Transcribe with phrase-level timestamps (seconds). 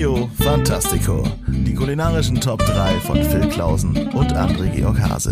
[0.00, 1.22] Trio Fantastico.
[1.46, 5.30] Die kulinarischen Top 3 von Phil Klausen und André Georg Hase.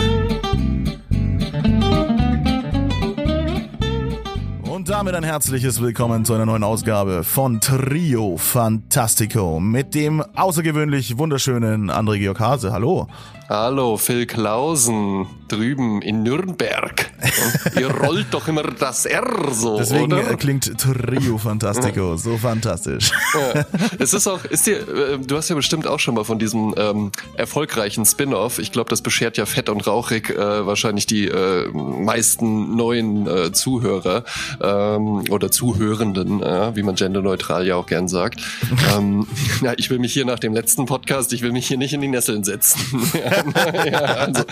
[4.70, 11.16] Und damit ein herzliches Willkommen zu einer neuen Ausgabe von Trio Fantastico mit dem außergewöhnlich
[11.16, 12.70] wunderschönen André Georg Hase.
[12.70, 13.08] Hallo.
[13.50, 17.10] Hallo, Phil Klausen, drüben in Nürnberg.
[17.80, 20.36] Ihr rollt doch immer das R so, Deswegen oder?
[20.36, 23.10] klingt Trio Fantastico so fantastisch.
[23.32, 23.64] Ja.
[23.98, 26.74] Es ist auch, ist dir, äh, du hast ja bestimmt auch schon mal von diesem
[26.76, 28.58] ähm, erfolgreichen Spin-off.
[28.58, 33.52] Ich glaube, das beschert ja fett und rauchig äh, wahrscheinlich die äh, meisten neuen äh,
[33.52, 34.24] Zuhörer
[34.60, 38.42] ähm, oder Zuhörenden, äh, wie man genderneutral ja auch gern sagt.
[38.94, 39.26] ähm,
[39.62, 42.02] ja, ich will mich hier nach dem letzten Podcast, ich will mich hier nicht in
[42.02, 42.78] die Nesseln setzen.
[43.86, 44.44] ja, also,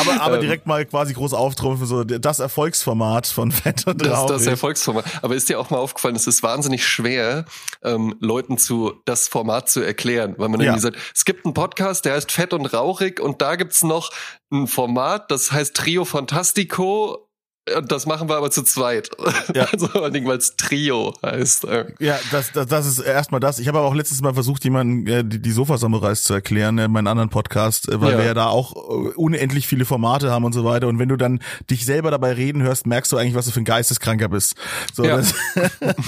[0.00, 4.36] Aber, aber direkt mal quasi groß auftrumpfen, so das Erfolgsformat von Fett und Das, Rauchig.
[4.36, 5.04] das Erfolgsformat.
[5.22, 7.44] Aber ist dir auch mal aufgefallen, es ist wahnsinnig schwer,
[7.82, 10.66] ähm, Leuten zu das Format zu erklären, weil man Ja.
[10.66, 14.10] irgendwie sagt, es gibt einen Podcast, der heißt Fett und Rauchig und da gibt's noch
[14.52, 17.27] ein Format, das heißt Trio Fantastico.
[17.76, 19.10] Und das machen wir aber zu zweit.
[19.54, 19.66] Ja.
[19.72, 21.64] Also vor allen Dingen, weil es Trio heißt.
[21.64, 21.86] äh.
[22.00, 23.58] Ja, das, das, das ist erstmal das.
[23.58, 26.88] Ich habe aber auch letztes Mal versucht, jemanden äh, die, die Sofa-Samurais zu erklären, äh,
[26.88, 28.18] meinen anderen Podcast, äh, weil Ja.
[28.18, 30.88] wir ja da auch äh, unendlich viele Formate haben und so weiter.
[30.88, 33.60] Und wenn du dann dich selber dabei reden hörst, merkst du eigentlich, was du für
[33.60, 34.54] ein Geisteskranker bist.
[34.94, 35.16] So, Ja.
[35.18, 35.34] das,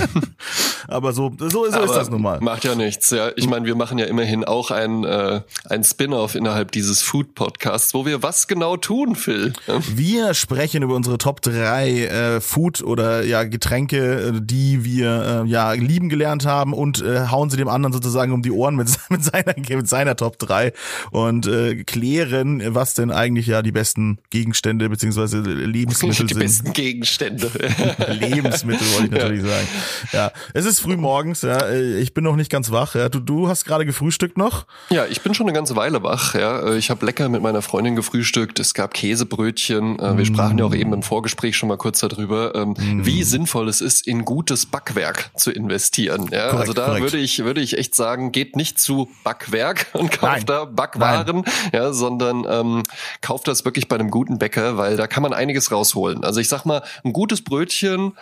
[0.89, 2.41] aber so, so, so ist Aber das nun mal.
[2.41, 3.31] Macht ja nichts, ja.
[3.37, 8.07] Ich meine, wir machen ja immerhin auch ein, äh, ein Spin-off innerhalb dieses Food-Podcasts, wo
[8.07, 9.53] wir was genau tun, Phil.
[9.95, 15.49] Wir sprechen über unsere Top 3 äh, Food oder ja Getränke, äh, die wir äh,
[15.49, 18.89] ja lieben gelernt haben und äh, hauen sie dem anderen sozusagen um die Ohren mit,
[19.11, 20.73] mit seiner mit seiner Top 3
[21.11, 26.39] und äh, klären, was denn eigentlich ja die besten Gegenstände beziehungsweise Lebensmittel Die sind.
[26.43, 27.51] besten Gegenstände.
[28.09, 29.67] Lebensmittel wollte ich natürlich sagen.
[30.13, 32.95] Ja, es ist früh morgens, ja, äh, ich bin noch nicht ganz wach.
[32.95, 34.67] Ja, du, du hast gerade gefrühstückt noch?
[34.91, 36.35] Ja, ich bin schon eine ganze Weile wach.
[36.35, 38.59] Ja, Äh, ich habe lecker mit meiner Freundin gefrühstückt.
[38.61, 39.99] Es gab Käsebrötchen.
[40.17, 43.81] Wir sprachen ja auch eben im Vorgespräch schon mal kurz darüber, ähm, wie sinnvoll es
[43.81, 46.29] ist, in gutes Backwerk zu investieren.
[46.31, 47.03] Ja, Korrekt, also da korrekt.
[47.03, 50.47] würde ich würde ich echt sagen, geht nicht zu Backwerk und kauft Nein.
[50.47, 52.83] da Backwaren, ja, sondern ähm,
[53.21, 56.25] kauft das wirklich bei einem guten Bäcker, weil da kann man einiges rausholen.
[56.25, 58.13] Also ich sag mal, ein gutes Brötchen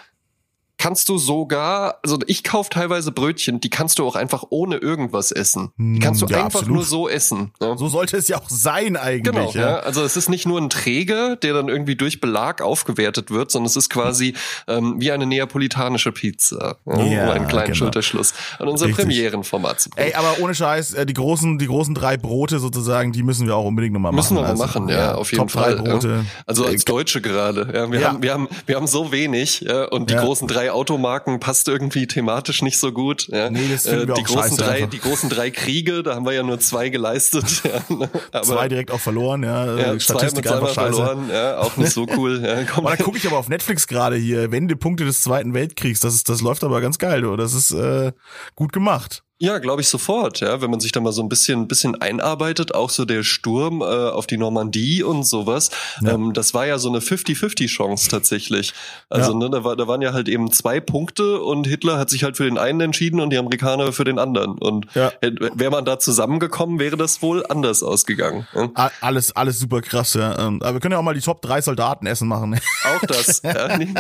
[0.78, 5.32] kannst du sogar, also ich kauf teilweise Brötchen, die kannst du auch einfach ohne irgendwas
[5.32, 5.70] essen.
[5.76, 6.76] Die kannst du Hm, Ja, einfach absolut.
[6.76, 7.52] nur so essen.
[7.60, 7.76] Ja.
[7.76, 9.24] So sollte es ja auch sein eigentlich.
[9.34, 9.60] Genau, ja.
[9.60, 9.76] ja.
[9.80, 13.66] Also es ist nicht nur ein Träger, der dann irgendwie durch Belag aufgewertet wird, sondern
[13.66, 14.34] es ist quasi
[14.68, 16.76] ähm, wie eine neapolitanische Pizza.
[16.86, 17.76] Ja, Ja, um einen kleinen genau.
[17.76, 19.04] Schulterschluss an unser Richtig.
[19.06, 20.06] Premierenformat zu bringen.
[20.08, 23.56] Ey, aber ohne Scheiß, äh, die großen, die großen drei Brote sozusagen, die müssen wir
[23.56, 24.16] auch unbedingt nochmal machen.
[24.16, 25.76] Müssen wir mal Also, machen, ja, auf jeden Top Fall.
[25.76, 26.24] Drei Brote.
[26.46, 27.68] Also als Deutsche gerade.
[27.74, 31.40] Ja, wir, haben, wir, haben, wir haben so wenig ja, und die großen drei Automarken
[31.40, 33.28] passt irgendwie thematisch nicht so gut.
[33.28, 33.50] Ja.
[33.50, 34.90] Nee, das wir die großen drei, einfach.
[34.90, 37.44] Die großen drei Kriege, da haben wir ja nur zwei geleistet.
[37.68, 38.08] Ja, ne?
[38.32, 39.66] aber, zwei direkt auch verloren, ja.
[39.66, 40.94] ja, äh, zwei Statistik zweimal einfach scheiße.
[40.94, 41.30] verloren.
[41.30, 42.42] Ja, auch nicht so cool.
[42.42, 42.86] Ja, komm.
[42.86, 46.00] Aber da gucke ich aber auf Netflix gerade hier, Wendepunkte des Zweiten Weltkriegs.
[46.00, 47.36] Das ist, das läuft aber ganz geil, du.
[47.36, 48.12] Das ist äh,
[48.54, 49.22] gut gemacht.
[49.40, 52.74] Ja, glaube ich sofort, ja, wenn man sich da mal so ein bisschen, bisschen einarbeitet,
[52.74, 56.14] auch so der Sturm äh, auf die Normandie und sowas, Ja.
[56.14, 58.72] ähm, das war ja so eine 50-50 Chance tatsächlich.
[59.08, 59.38] Also, Ja.
[59.38, 62.36] ne, da, war, da waren ja halt eben zwei Punkte und Hitler hat sich halt
[62.36, 64.58] für den einen entschieden und die Amerikaner für den anderen.
[64.58, 65.12] Und Ja.
[65.22, 68.44] wäre man da zusammengekommen, wäre das wohl anders ausgegangen.
[68.74, 70.36] A- Alles, alles super krass, ja.
[70.36, 72.58] Ähm, Aber wir können ja auch mal die Top 3 Soldatenessen machen.
[72.84, 73.42] Auch das.
[73.44, 73.92] ja, nicht,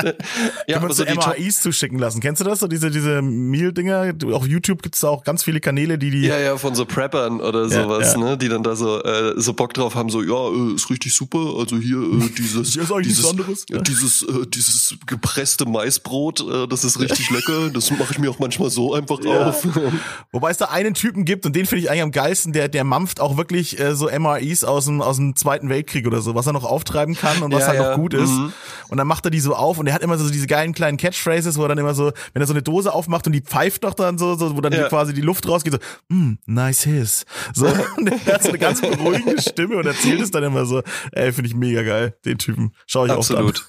[0.66, 2.20] ja, aber so die MAIs zuschicken lassen.
[2.20, 2.58] Kennst du das?
[2.58, 4.14] So diese, diese Meal-Dinger?
[4.14, 6.22] Du- Auf YouTube gibt's da auch ganz viele Kanäle, die die.
[6.26, 8.18] Ja, ja, von so Preppern oder Ja, sowas, ja.
[8.18, 11.14] ne, die dann da so äh, so Bock drauf haben, so ja, äh, ist richtig
[11.14, 11.38] super.
[11.58, 13.64] Also hier äh, dieses Hier ist eigentlich dieses anderes.
[13.70, 17.68] äh, dieses äh, dieses gepresste Maisbrot, äh, das ist richtig lecker.
[17.70, 19.48] Das mache ich mir auch manchmal so einfach Ja.
[19.50, 19.66] auf.
[20.32, 22.84] Wobei es da einen Typen gibt und den finde ich eigentlich am geilsten, der der
[22.84, 26.46] mampft auch wirklich äh, so MRIs aus dem aus dem Zweiten Weltkrieg oder so, was
[26.46, 27.90] er noch auftreiben kann und was Ja, halt ja.
[27.90, 28.30] noch gut ist.
[28.30, 28.52] Mhm.
[28.88, 30.96] Und dann macht er die so auf und er hat immer so diese geilen kleinen
[30.96, 33.82] Catchphrases, wo er dann immer so, wenn er so eine Dose aufmacht und die pfeift
[33.82, 34.88] noch dann so, so wo dann Ja.
[34.88, 35.78] quasi die Luft rausgeht, so,
[36.08, 37.26] mm, nice his.
[37.54, 37.66] So,
[37.96, 40.82] und er hat so eine ganz beruhigende Stimme und erzählt es dann immer so,
[41.12, 42.72] ey, finde ich mega geil, den Typen.
[42.86, 43.66] Schau ich auch Absolut.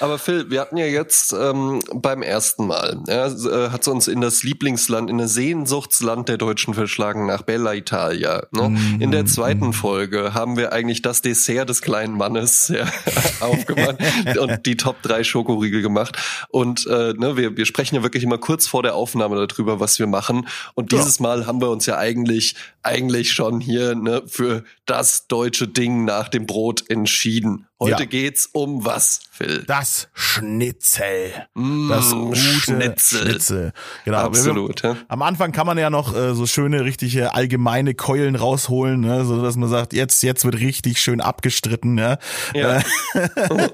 [0.00, 4.20] Aber Phil, wir hatten ja jetzt ähm, beim ersten Mal, ja, äh, hat uns in
[4.20, 8.46] das Lieblingsland, in das Sehnsuchtsland der Deutschen verschlagen, nach Bella Italia.
[8.52, 8.76] Ne?
[9.00, 12.86] In der zweiten Folge haben wir eigentlich das Dessert des kleinen Mannes ja,
[13.40, 13.98] aufgemacht
[14.38, 16.16] und die Top 3 Schokoriegel gemacht.
[16.48, 19.98] Und äh, ne, wir, wir sprechen ja wirklich immer kurz vor der Aufnahme darüber, was
[19.98, 20.48] wir machen.
[20.74, 21.22] Und dieses ja.
[21.22, 26.28] Mal haben wir uns ja eigentlich, eigentlich schon hier ne, für das deutsche Ding nach
[26.28, 27.66] dem Brot entschieden.
[27.82, 28.08] Heute ja.
[28.08, 29.64] geht's um was, Phil?
[29.66, 31.32] Das Schnitzel.
[31.54, 33.22] Mm, das gute Schnitzel.
[33.22, 33.72] Schnitzel.
[34.04, 34.18] Genau.
[34.18, 34.82] Absolut.
[34.82, 34.96] ja.
[35.08, 39.42] Am Anfang kann man ja noch äh, so schöne, richtige allgemeine Keulen rausholen, ne, so
[39.42, 41.98] dass man sagt, jetzt, jetzt wird richtig schön abgestritten.
[41.98, 42.18] Ja.
[42.54, 42.76] ja.
[42.76, 42.82] Äh,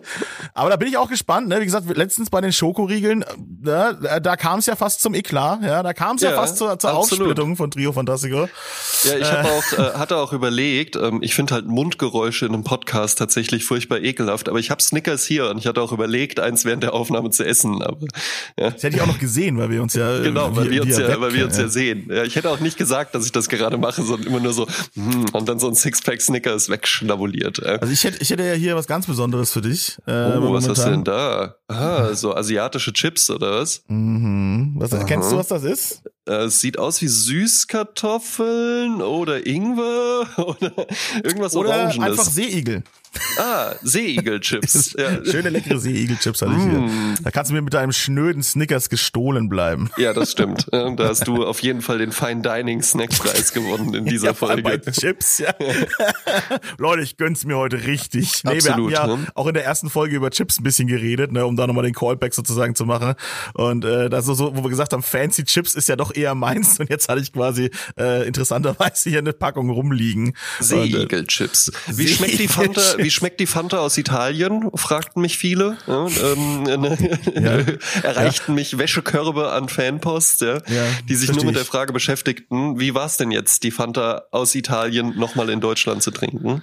[0.55, 1.49] aber da bin ich auch gespannt.
[1.49, 1.61] Ne?
[1.61, 3.27] Wie gesagt, letztens bei den Schokoriegeln,
[3.61, 5.63] ne, da kam es ja fast zum Eklat.
[5.63, 8.49] Ja, da kam es ja, ja, fast zur, zur Aufsplittung von Trio Fantastico.
[9.05, 9.49] Ja, ich hab äh.
[9.49, 10.97] auch, äh, hatte auch überlegt.
[10.97, 15.25] Ähm, ich finde halt Mundgeräusche in einem Podcast tatsächlich furchtbar ekelhaft, aber ich habe Snickers
[15.25, 17.83] hier und ich hatte auch überlegt, eins während der Aufnahme zu essen.
[17.83, 18.07] Aber,
[18.59, 18.71] ja.
[18.71, 20.99] Das hätte ich auch noch gesehen, weil wir uns ja genau, weil wir, wir uns
[20.99, 22.09] ja, weil wir uns ja, ja sehen.
[22.11, 24.67] Ja, ich hätte auch nicht gesagt, dass ich das gerade mache, sondern immer nur so
[24.95, 27.65] hm, und dann so ein Sixpack Snickers wegschnabuliert.
[27.65, 29.99] Also ich hätte, ich hätte ja hier was ganz Besonderes für dich.
[30.07, 31.57] Äh, oh, was hast du denn da?
[31.69, 33.83] Ah, so asiatische Chips oder was?
[33.89, 34.75] Mhm.
[34.77, 35.05] Was Aha.
[35.05, 36.03] kennst du, was das ist?
[36.29, 40.73] Äh, es sieht aus wie Süßkartoffeln oder Ingwer oder
[41.23, 42.11] irgendwas oder Orangenes.
[42.11, 42.83] einfach Seeigel.
[43.39, 44.95] Ah, Seeigelchips.
[44.99, 45.25] ja.
[45.25, 46.81] Schöne leckere Seeigelchips hatte ich hier.
[46.81, 47.15] Mm.
[47.23, 49.91] Da kannst du mir mit deinem schnöden Snickers gestohlen bleiben.
[49.97, 50.67] Ja, das stimmt.
[50.71, 54.81] Da hast du auf jeden Fall den Fine Dining Snackpreis gewonnen in dieser ja, Folge.
[54.91, 55.55] Chips, ja.
[56.79, 58.43] Leute, ich gönn's mir heute richtig.
[58.45, 59.27] Nee, Absolut, wir haben ja ne?
[59.35, 61.95] auch in der ersten Folge über Chips ein bisschen geredet, ne, um da nochmal den
[61.95, 63.15] Callback sozusagen zu machen.
[63.55, 66.79] Und äh, das so, wo wir gesagt haben, Fancy Chips ist ja doch eher meins.
[66.81, 70.35] Und jetzt hatte ich quasi äh, interessanterweise hier eine Packung rumliegen.
[70.61, 71.73] Seeigelchips.
[71.89, 72.81] Wie schmeckt die Fanta?
[73.09, 74.71] Wie schmeckt die Fanta aus Italien?
[74.75, 75.79] Fragten mich viele.
[75.87, 76.99] Ja, ähm, ne,
[77.35, 78.03] ja.
[78.03, 78.55] Erreichten ja.
[78.55, 80.59] mich Wäschekörbe an Fanpost, ja,
[81.09, 84.55] die sich nur mit der Frage beschäftigten, wie war es denn jetzt, die Fanta aus
[84.55, 86.61] Italien nochmal in Deutschland zu trinken?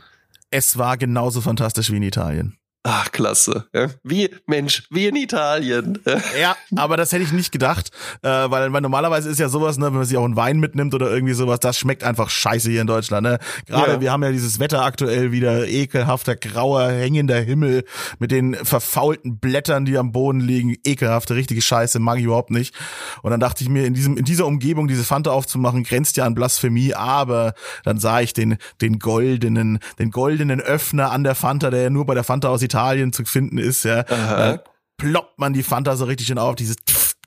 [0.51, 2.59] Es war genauso fantastisch wie in Italien.
[2.87, 3.65] Ach, klasse.
[4.03, 5.99] Wie, Mensch, wie in Italien.
[6.39, 7.91] Ja, aber das hätte ich nicht gedacht,
[8.21, 10.93] äh, weil, weil normalerweise ist ja sowas, ne, wenn man sich auch einen Wein mitnimmt
[10.93, 13.23] oder irgendwie sowas, das schmeckt einfach scheiße hier in Deutschland.
[13.23, 13.39] Ne?
[13.65, 14.01] Gerade ja.
[14.01, 17.85] wir haben ja dieses Wetter aktuell wieder ekelhafter, grauer, hängender Himmel
[18.19, 20.75] mit den verfaulten Blättern, die am Boden liegen.
[20.83, 22.75] Ekelhafte, richtige Scheiße, mag ich überhaupt nicht.
[23.21, 26.25] Und dann dachte ich mir, in diesem, in dieser Umgebung diese Fanta aufzumachen, grenzt ja
[26.25, 27.53] an Blasphemie, aber
[27.83, 32.05] dann sah ich den, den goldenen, den goldenen Öffner an der Fanta, der ja nur
[32.05, 34.59] bei der Fanta aus Italien Italien zu finden ist, ja, äh,
[34.97, 36.75] ploppt man die Fanta so richtig schön auf, dieses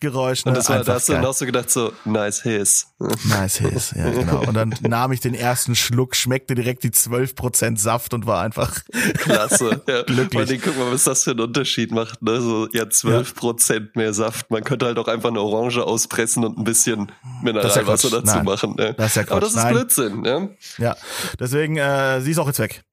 [0.01, 0.45] Geräusch.
[0.45, 0.53] Ne?
[0.53, 2.87] Und das war, da hast du dann auch so gedacht, so, nice his.
[3.25, 4.43] Nice his, ja, genau.
[4.47, 8.81] Und dann nahm ich den ersten Schluck, schmeckte direkt die 12% Saft und war einfach
[9.15, 9.83] klasse.
[9.89, 10.03] Ja.
[10.07, 10.49] glücklich.
[10.49, 12.41] Allem, guck mal, was das für einen Unterschied macht, ne?
[12.41, 13.81] So, ja, 12% ja.
[13.95, 14.51] mehr Saft.
[14.51, 17.11] Man könnte halt auch einfach eine Orange auspressen und ein bisschen
[17.43, 18.45] Mineralwasser ja dazu Nein.
[18.45, 18.75] machen.
[18.77, 18.95] Ne?
[18.95, 19.33] Das ist ja Quatsch.
[19.33, 19.75] Aber das ist Nein.
[19.75, 20.49] Blödsinn, ja.
[20.79, 20.97] Ja,
[21.41, 22.85] deswegen, äh, sie ist auch jetzt weg.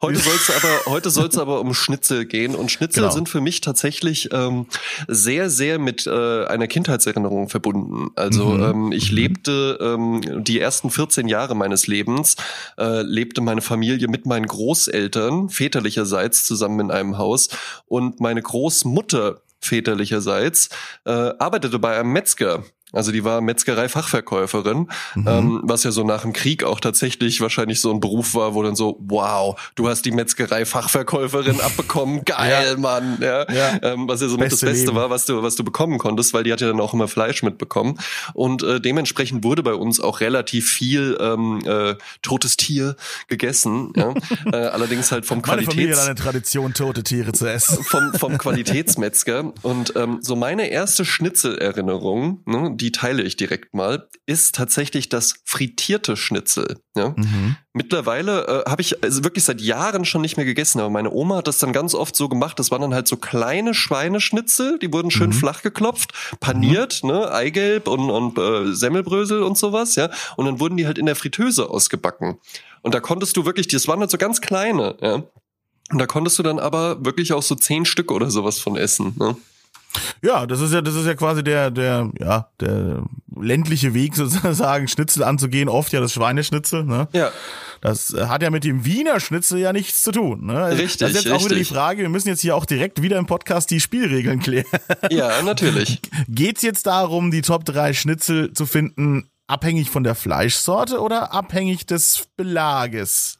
[0.00, 3.12] Heute soll es aber heute soll es aber um Schnitzel gehen und Schnitzel genau.
[3.12, 4.66] sind für mich tatsächlich ähm,
[5.08, 8.10] sehr sehr mit äh, einer Kindheitserinnerung verbunden.
[8.14, 8.62] Also mhm.
[8.62, 9.16] ähm, ich mhm.
[9.16, 12.36] lebte ähm, die ersten 14 Jahre meines Lebens
[12.78, 17.48] äh, lebte meine Familie mit meinen Großeltern väterlicherseits zusammen in einem Haus
[17.86, 20.68] und meine Großmutter väterlicherseits
[21.06, 22.62] äh, arbeitete bei einem Metzger
[22.92, 25.28] also die war Metzgerei-Fachverkäuferin, mhm.
[25.28, 28.62] ähm, was ja so nach dem Krieg auch tatsächlich wahrscheinlich so ein Beruf war, wo
[28.62, 32.76] dann so, wow, du hast die Metzgerei-Fachverkäuferin abbekommen, geil, ja.
[32.76, 33.18] Mann.
[33.20, 33.50] Ja.
[33.52, 33.78] ja.
[33.82, 34.96] Ähm, was ja so mit das Beste Leben.
[34.96, 37.42] war, was du, was du bekommen konntest, weil die hat ja dann auch immer Fleisch
[37.42, 37.98] mitbekommen.
[38.32, 42.96] Und äh, dementsprechend wurde bei uns auch relativ viel ähm, äh, totes Tier
[43.28, 43.92] gegessen.
[43.96, 44.14] Ja?
[44.52, 45.76] äh, allerdings halt vom Qualitäts...
[45.76, 47.84] Meine Familie hat eine Tradition, tote Tiere zu essen.
[47.84, 49.52] vom, vom Qualitätsmetzger.
[49.62, 55.34] Und ähm, so meine erste Schnitzelerinnerung, ne, die teile ich direkt mal, ist tatsächlich das
[55.44, 56.80] frittierte Schnitzel.
[56.96, 57.10] Ja?
[57.10, 57.56] Mhm.
[57.72, 61.36] Mittlerweile äh, habe ich also wirklich seit Jahren schon nicht mehr gegessen, aber meine Oma
[61.36, 62.58] hat das dann ganz oft so gemacht.
[62.58, 65.34] Das waren dann halt so kleine Schweineschnitzel, die wurden schön mhm.
[65.34, 67.10] flach geklopft, paniert, mhm.
[67.10, 70.10] ne, Eigelb und, und äh, Semmelbrösel und sowas, ja.
[70.36, 72.38] Und dann wurden die halt in der Fritteuse ausgebacken.
[72.82, 75.22] Und da konntest du wirklich, das waren halt so ganz kleine, ja.
[75.90, 79.14] Und da konntest du dann aber wirklich auch so zehn Stück oder sowas von essen.
[79.18, 79.36] Ne?
[80.22, 83.04] Ja, das ist ja, das ist ja quasi der, der, ja, der
[83.40, 87.08] ländliche Weg sozusagen, Schnitzel anzugehen, oft ja das Schweineschnitzel, ne?
[87.12, 87.30] Ja.
[87.80, 90.70] Das hat ja mit dem Wiener Schnitzel ja nichts zu tun, ne?
[90.70, 90.98] Richtig.
[90.98, 91.32] Das ist jetzt richtig.
[91.32, 94.40] auch wieder die Frage, wir müssen jetzt hier auch direkt wieder im Podcast die Spielregeln
[94.40, 94.66] klären.
[95.10, 96.00] Ja, natürlich.
[96.28, 101.86] Geht's jetzt darum, die Top 3 Schnitzel zu finden, abhängig von der Fleischsorte oder abhängig
[101.86, 103.37] des Belages?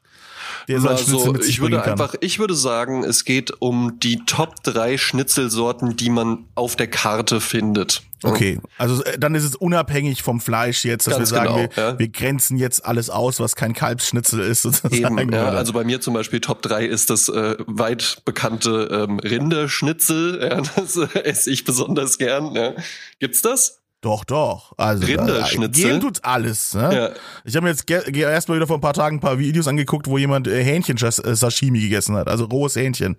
[0.68, 1.92] Der so also, ich würde kann.
[1.92, 6.88] einfach, ich würde sagen, es geht um die Top 3 Schnitzelsorten, die man auf der
[6.88, 8.02] Karte findet.
[8.24, 11.68] Okay, also äh, dann ist es unabhängig vom Fleisch jetzt, dass Ganz wir sagen, genau,
[11.76, 11.98] wir, ja.
[11.98, 14.62] wir, grenzen jetzt alles aus, was kein Kalbsschnitzel ist.
[14.62, 18.88] Sozusagen, Eben, ja, also bei mir zum Beispiel Top 3 ist das äh, weit bekannte
[18.90, 20.40] ähm, Rinderschnitzel.
[20.42, 22.54] Ja, das äh, esse ich besonders gern.
[22.54, 22.72] Ja.
[23.20, 23.77] Gibt's das?
[24.00, 24.74] Doch, doch.
[24.76, 25.90] Also Rinderschnitzel.
[25.90, 26.72] Gehen tut alles.
[26.74, 26.94] Ne?
[26.94, 27.10] Ja.
[27.44, 30.06] Ich habe mir jetzt erst mal wieder vor ein paar Tagen ein paar Videos angeguckt,
[30.06, 33.16] wo jemand äh, Hähnchen-Sashimi gegessen hat, also rohes Hähnchen.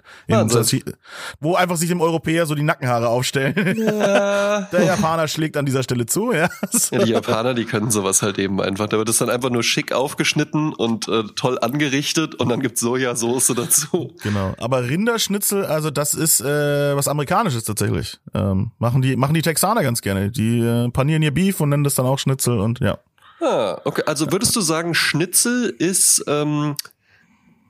[1.42, 3.78] Wo einfach sich dem Europäer so die Nackenhaare aufstellen.
[3.78, 4.62] Ja.
[4.72, 6.50] Der Japaner schlägt an dieser Stelle zu, ja.
[6.92, 8.88] Ja, die Japaner, die können sowas halt eben einfach.
[8.88, 12.80] Da wird es dann einfach nur schick aufgeschnitten und äh, toll angerichtet und dann gibt's
[12.80, 14.14] Sojasauce dazu.
[14.24, 14.54] Genau.
[14.58, 18.20] Aber Rinderschnitzel, also das ist äh, was Amerikanisches tatsächlich.
[18.34, 20.32] Ähm, machen die machen die Texaner ganz gerne.
[20.32, 23.00] Die äh, panieren ihr Beef und nennen das dann auch Schnitzel und ja.
[23.42, 24.04] Ah, okay.
[24.06, 26.76] Also würdest du sagen, Schnitzel ist ähm,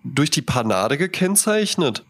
[0.04, 2.04] durch die Panade gekennzeichnet?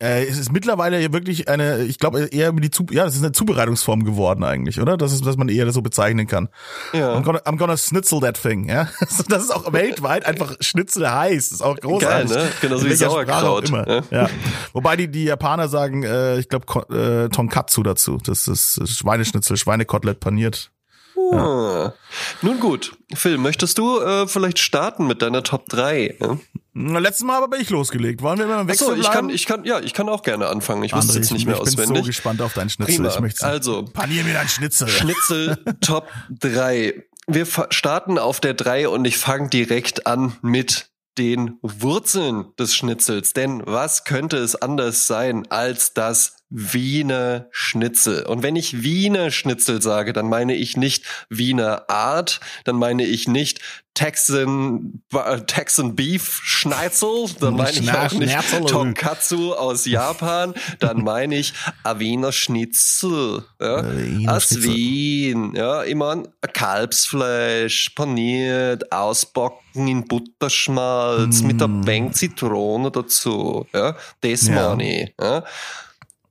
[0.00, 3.32] Äh, es ist mittlerweile wirklich eine, ich glaube eher die Zu ja, das ist eine
[3.32, 4.96] Zubereitungsform geworden eigentlich, oder?
[4.96, 6.48] Das ist, was man eher so bezeichnen kann.
[6.92, 7.16] Ja.
[7.16, 8.88] I'm gonna, I'm gonna schnitzel that thing, ja.
[9.28, 11.48] Das ist auch weltweit einfach Schnitzel heiß.
[11.48, 12.30] Das ist auch großartig.
[12.32, 12.50] Geil, ne?
[12.60, 13.88] Genauso In wie Sauerkraut, immer.
[13.88, 14.02] ja.
[14.10, 14.30] Ja.
[14.72, 18.18] Wobei die, die Japaner sagen, äh, ich glaube, äh, Tonkatsu dazu.
[18.24, 20.70] Das ist Schweineschnitzel, Schweinekotelett paniert.
[21.32, 21.92] Ah.
[22.42, 26.16] Nun gut, Phil, möchtest du äh, vielleicht starten mit deiner Top 3?
[26.20, 26.38] Ja?
[26.72, 28.22] Na, Letztes Mal aber bin ich losgelegt.
[28.22, 29.14] Wollen wir immer im Wechsel Achso, ich bleiben?
[29.28, 30.82] kann, ich kann, ja, ich kann auch gerne anfangen.
[30.84, 32.06] Ich wusste jetzt nicht ich, mehr ich bin so auswendig.
[32.06, 32.96] gespannt auf deinen Schnitzel.
[32.96, 33.08] Prima.
[33.08, 34.88] Ich möchte Also, panier mir deinen Schnitzel.
[34.88, 36.08] Schnitzel Top
[36.40, 37.02] 3.
[37.26, 43.32] Wir starten auf der 3 und ich fange direkt an mit den Wurzeln des Schnitzels.
[43.32, 48.24] Denn was könnte es anders sein als das Wiener Schnitzel?
[48.24, 53.28] Und wenn ich Wiener Schnitzel sage, dann meine ich nicht Wiener Art, dann meine ich
[53.28, 53.60] nicht
[53.94, 58.32] Texan, äh, Texan Beef Schnitzel, dann meine ich auch nicht.
[58.68, 61.52] Tonkatsu aus Japan, dann meine ich
[61.82, 64.72] a Wiener Schnitzel, ja, Wiener aus Schnitzel.
[64.72, 73.96] Wien, ja, ich mein, Kalbsfleisch, paniert, ausbacken in Butterschmalz, mit der Bank Zitrone dazu, ja,
[74.20, 74.54] das Ja.
[74.76, 75.42] meine ich, ja.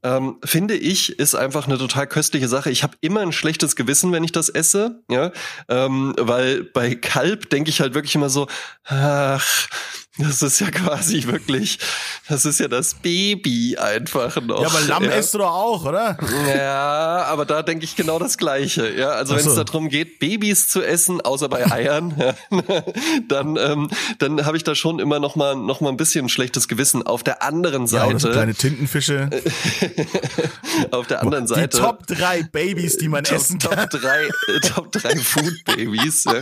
[0.03, 2.69] Ähm, finde ich, ist einfach eine total köstliche Sache.
[2.69, 5.31] Ich habe immer ein schlechtes Gewissen, wenn ich das esse, ja,
[5.69, 8.47] ähm, weil bei Kalb denke ich halt wirklich immer so,
[8.85, 9.67] ach,
[10.17, 11.79] das ist ja quasi wirklich,
[12.27, 14.61] das ist ja das Baby einfach noch.
[14.61, 15.11] Ja, aber Lamm ja.
[15.11, 16.17] isst du doch auch, oder?
[16.47, 18.93] Ja, aber da denke ich genau das Gleiche.
[18.95, 22.33] Ja, also wenn es darum geht, Babys zu essen, außer bei Eiern, ja,
[23.27, 26.29] dann ähm, dann habe ich da schon immer noch mal noch mal ein bisschen ein
[26.29, 27.05] schlechtes Gewissen.
[27.05, 29.29] Auf der anderen Ja, oder so Seite, kleine Tintenfische.
[30.91, 31.77] auf der anderen Die Seite.
[31.77, 33.89] Top drei Babys, die man Top, essen kann.
[33.89, 36.25] Top drei, äh, Top drei Food Babys.
[36.25, 36.41] Ja.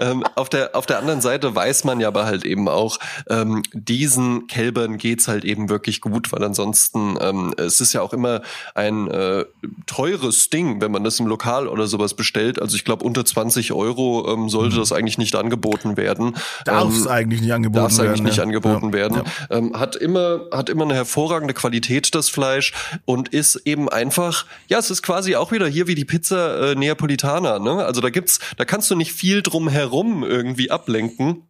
[0.00, 3.62] Ähm, auf der auf der anderen Seite weiß man ja aber halt eben auch, ähm,
[3.72, 8.42] diesen Kälbern geht's halt eben wirklich gut, weil ansonsten ähm, es ist ja auch immer
[8.74, 9.44] ein äh,
[9.86, 12.60] teures Ding, wenn man das im Lokal oder sowas bestellt.
[12.60, 16.36] Also ich glaube unter 20 Euro ähm, sollte das eigentlich nicht angeboten werden.
[16.64, 18.08] Darf es Ähm, eigentlich nicht angeboten darf es werden.
[18.10, 18.42] eigentlich nicht ja.
[18.42, 18.92] angeboten ja.
[18.92, 19.22] werden.
[19.50, 19.56] Ja.
[19.56, 22.72] Ähm, hat immer hat immer eine hervorragende Qualität das Fleisch
[23.04, 26.74] und ist eben einfach ja es ist quasi auch wieder hier wie die Pizza äh,
[26.74, 31.42] Neapolitana ne also da gibt's da kannst du nicht viel drum herum irgendwie ablenken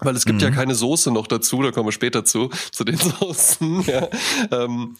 [0.00, 0.54] weil es gibt ja Mhm.
[0.54, 3.82] keine Soße noch dazu, da kommen wir später zu, zu den Soßen.
[3.82, 4.08] Ja.
[4.50, 4.96] Ähm,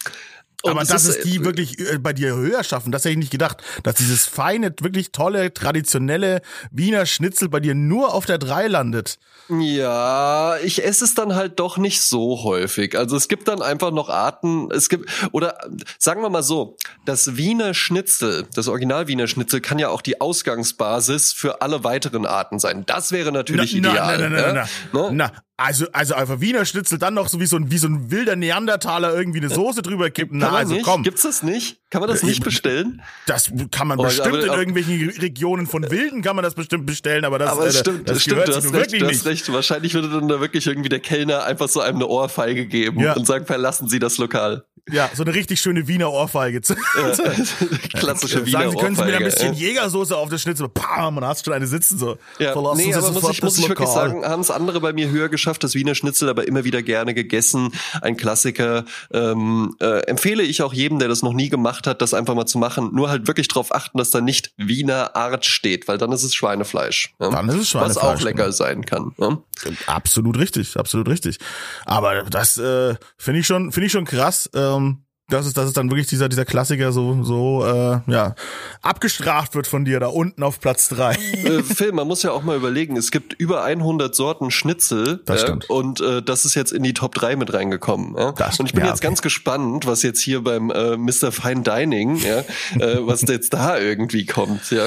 [0.62, 3.18] und Aber dass es äh, die wirklich äh, bei dir höher schaffen, das hätte ich
[3.18, 3.62] nicht gedacht.
[3.82, 9.18] Dass dieses feine, wirklich tolle, traditionelle Wiener Schnitzel bei dir nur auf der 3 landet.
[9.48, 12.98] Ja, ich esse es dann halt doch nicht so häufig.
[12.98, 15.56] Also es gibt dann einfach noch Arten, es gibt, oder
[15.98, 20.20] sagen wir mal so, das Wiener Schnitzel, das Original Wiener Schnitzel kann ja auch die
[20.20, 22.84] Ausgangsbasis für alle weiteren Arten sein.
[22.86, 24.18] Das wäre natürlich na, ideal.
[24.18, 24.68] Na, na, na, ja?
[24.92, 25.10] na, Ne?
[25.12, 25.32] na.
[25.58, 28.36] Also, also einfach Wiener Schnitzel, dann noch so wie so ein, wie so ein wilder
[28.36, 30.36] Neandertaler irgendwie eine Soße drüber kippen.
[30.38, 30.84] Na, also nicht?
[30.84, 31.02] komm.
[31.02, 31.78] Gibt's das nicht?
[31.88, 33.00] Kann man das Ja, nicht ich- bestellen?
[33.26, 36.54] Das kann man Oh, bestimmt aber- in aber- irgendwelchen Regionen von Wilden kann man das
[36.54, 39.00] bestimmt bestellen, aber das, Aber äh, es stimmt, das das stimmt, du hast recht, wirklich
[39.00, 39.18] du nicht.
[39.20, 39.50] hast recht.
[39.52, 43.14] Wahrscheinlich würde dann da wirklich irgendwie der Kellner einfach so einem eine Ohrfeige geben Ja.
[43.14, 44.64] und sagen, verlassen Sie das Lokal.
[44.92, 46.60] Ja, so eine richtig schöne Wiener Ohrfeige.
[47.94, 49.58] Klassische Wiener Sagen Sie, können Sie mir ein bisschen ja.
[49.68, 50.68] Jägersoße auf das Schnitzel?
[50.68, 52.18] Pam, und hast schon eine sitzen so.
[52.38, 54.80] Ja, Verlassen nee, Sie aber muss ich, muss das ich wirklich sagen, haben es andere
[54.80, 57.70] bei mir höher geschafft, das Wiener Schnitzel, aber immer wieder gerne gegessen.
[58.02, 58.84] Ein Klassiker.
[59.12, 62.46] Ähm, äh, empfehle ich auch jedem, der das noch nie gemacht hat, das einfach mal
[62.46, 62.90] zu machen.
[62.92, 66.34] Nur halt wirklich darauf achten, dass da nicht Wiener Art steht, weil dann ist es
[66.34, 67.14] Schweinefleisch.
[67.20, 67.30] Ja?
[67.30, 68.50] Dann ist es Was Schweinefleisch, auch lecker genau.
[68.50, 69.12] sein kann.
[69.18, 69.38] Ja?
[69.86, 71.38] Absolut richtig, absolut richtig.
[71.84, 74.50] Aber das äh, finde ich schon, finde ich schon krass.
[74.52, 78.36] Ähm, dass es, dass es dann wirklich dieser, dieser Klassiker so, so, äh, ja,
[78.80, 81.14] abgestraft wird von dir da unten auf Platz drei.
[81.14, 85.42] äh, Phil, man muss ja auch mal überlegen, es gibt über 100 Sorten Schnitzel Das
[85.42, 85.68] stimmt.
[85.68, 88.14] und äh, das ist jetzt in die Top 3 mit reingekommen.
[88.16, 88.32] Ja?
[88.32, 89.08] Das- und ich bin ja, jetzt okay.
[89.08, 91.32] ganz gespannt, was jetzt hier beim äh, Mr.
[91.32, 92.38] Fine Dining, ja,
[92.80, 94.70] äh, was jetzt da irgendwie kommt.
[94.70, 94.86] Ja?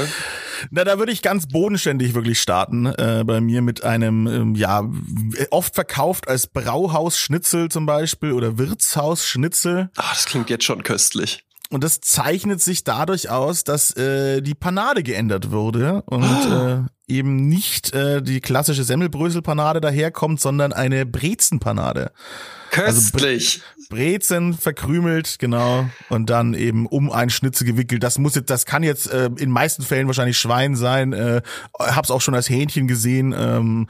[0.71, 4.83] Na, da würde ich ganz bodenständig wirklich starten, äh, bei mir mit einem, ähm, ja,
[5.51, 9.89] oft verkauft als Brauhausschnitzel zum Beispiel oder Wirtshausschnitzel.
[9.95, 11.43] Ah, das klingt jetzt schon köstlich.
[11.71, 16.79] und das zeichnet sich dadurch aus, dass äh, die Panade geändert wurde und äh,
[17.13, 22.11] eben nicht äh, die klassische Semmelbröselpanade daherkommt, sondern eine Brezenpanade.
[22.71, 23.61] Köstlich.
[23.63, 28.03] Also Brezen verkrümelt, genau, und dann eben um ein Schnitzel gewickelt.
[28.03, 31.11] Das muss jetzt, das kann jetzt äh, in meisten Fällen wahrscheinlich Schwein sein.
[31.13, 31.41] Äh,
[31.79, 33.33] hab's auch schon als Hähnchen gesehen.
[33.35, 33.87] Ähm,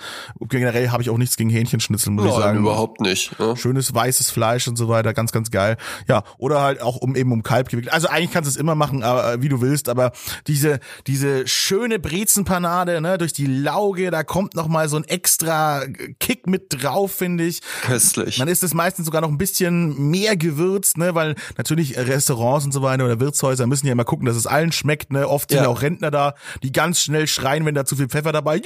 [0.48, 2.60] generell habe ich auch nichts gegen Hähnchenschnitzel, muss Nein, ich sagen.
[2.60, 3.32] überhaupt nicht.
[3.40, 3.58] Ja.
[3.58, 5.76] Schönes weißes Fleisch und so weiter, ganz, ganz geil.
[6.08, 7.94] Ja, oder halt auch um eben um Kalb gewickelt.
[7.94, 10.14] Also eigentlich kannst du es immer machen, aber, äh, wie du willst, aber
[10.48, 15.84] diese, diese schöne Brezenpanade, ne, durch die Lauge, da kommt noch mal so ein extra
[16.22, 17.60] Kick mit drauf, finde ich.
[17.82, 18.40] Köstlich.
[18.40, 22.72] Man ist es meistens sogar noch ein bisschen mehr gewürzt, ne, weil natürlich Restaurants und
[22.72, 25.28] so weiter oder Wirtshäuser müssen ja immer gucken, dass es allen schmeckt, ne.
[25.28, 25.68] Oft sind Ja.
[25.68, 26.34] auch Rentner da,
[26.64, 28.66] die ganz schnell schreien, wenn da zu viel Pfeffer dabei ist.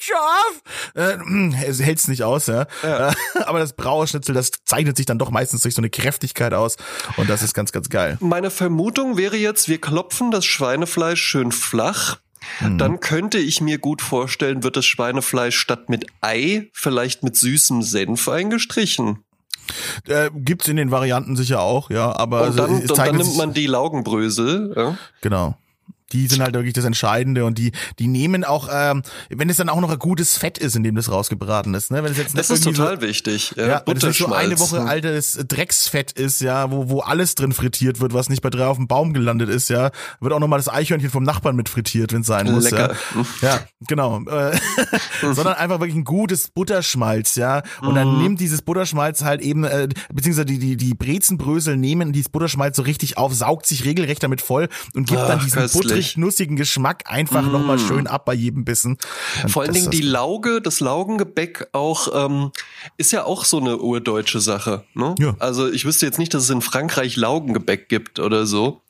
[0.00, 0.62] Scharf.
[0.94, 2.66] Äh, es hält's nicht aus, ja.
[2.82, 3.10] Ja.
[3.10, 3.14] Äh,
[3.44, 6.76] Aber das Brauerschnitzel, das zeichnet sich dann doch meistens durch so eine Kräftigkeit aus
[7.16, 8.16] und das ist ganz, ganz geil.
[8.20, 12.18] Meine Vermutung wäre jetzt, wir klopfen das Schweinefleisch schön flach.
[12.60, 12.78] Mhm.
[12.78, 17.82] Dann könnte ich mir gut vorstellen, wird das Schweinefleisch statt mit Ei vielleicht mit süßem
[17.82, 19.24] Senf eingestrichen.
[20.06, 23.24] Äh, gibt's in den Varianten sicher auch, ja, aber Und dann, es und dann nimmt
[23.24, 24.72] sich- man die Laugenbrösel.
[24.76, 24.98] Ja?
[25.20, 25.56] Genau.
[26.12, 29.68] Die sind halt wirklich das Entscheidende und die, die nehmen auch, ähm, wenn es dann
[29.68, 32.02] auch noch ein gutes Fett ist, in dem das rausgebraten ist, ne?
[32.02, 33.52] Wenn es jetzt Das ist total wichtig.
[33.56, 37.00] Ja, so, ja, wenn es nicht so eine Woche altes Drecksfett ist, ja, wo, wo
[37.00, 40.32] alles drin frittiert wird, was nicht bei drei auf dem Baum gelandet ist, ja, wird
[40.32, 42.94] auch nochmal das Eichhörnchen vom Nachbarn mit frittiert, wenn es sein muss, Lecker.
[43.42, 43.48] ja.
[43.48, 44.22] Ja, genau.
[44.24, 44.58] Äh,
[45.20, 47.62] sondern einfach wirklich ein gutes Butterschmalz, ja.
[47.82, 48.18] Und dann Mhm.
[48.22, 52.82] nimmt dieses Butterschmalz halt eben, äh, beziehungsweise die, die, die Brezenbrösel nehmen dieses Butterschmalz so
[52.82, 55.82] richtig auf, saugt sich regelrecht damit voll und gibt dann Ach, diesen köstlich.
[55.98, 58.96] Butterig-nussigen Geschmack einfach noch nochmal schön ab bei jedem Bissen.
[59.42, 62.50] Und Vor allen Dingen die Lauge, das Laugengebäck auch, ähm,
[62.96, 64.84] ist ja auch so eine urdeutsche Sache.
[64.94, 65.14] Ne?
[65.18, 65.34] Ja.
[65.38, 68.82] Also ich wüsste jetzt nicht, dass es in Frankreich Laugengebäck gibt oder so.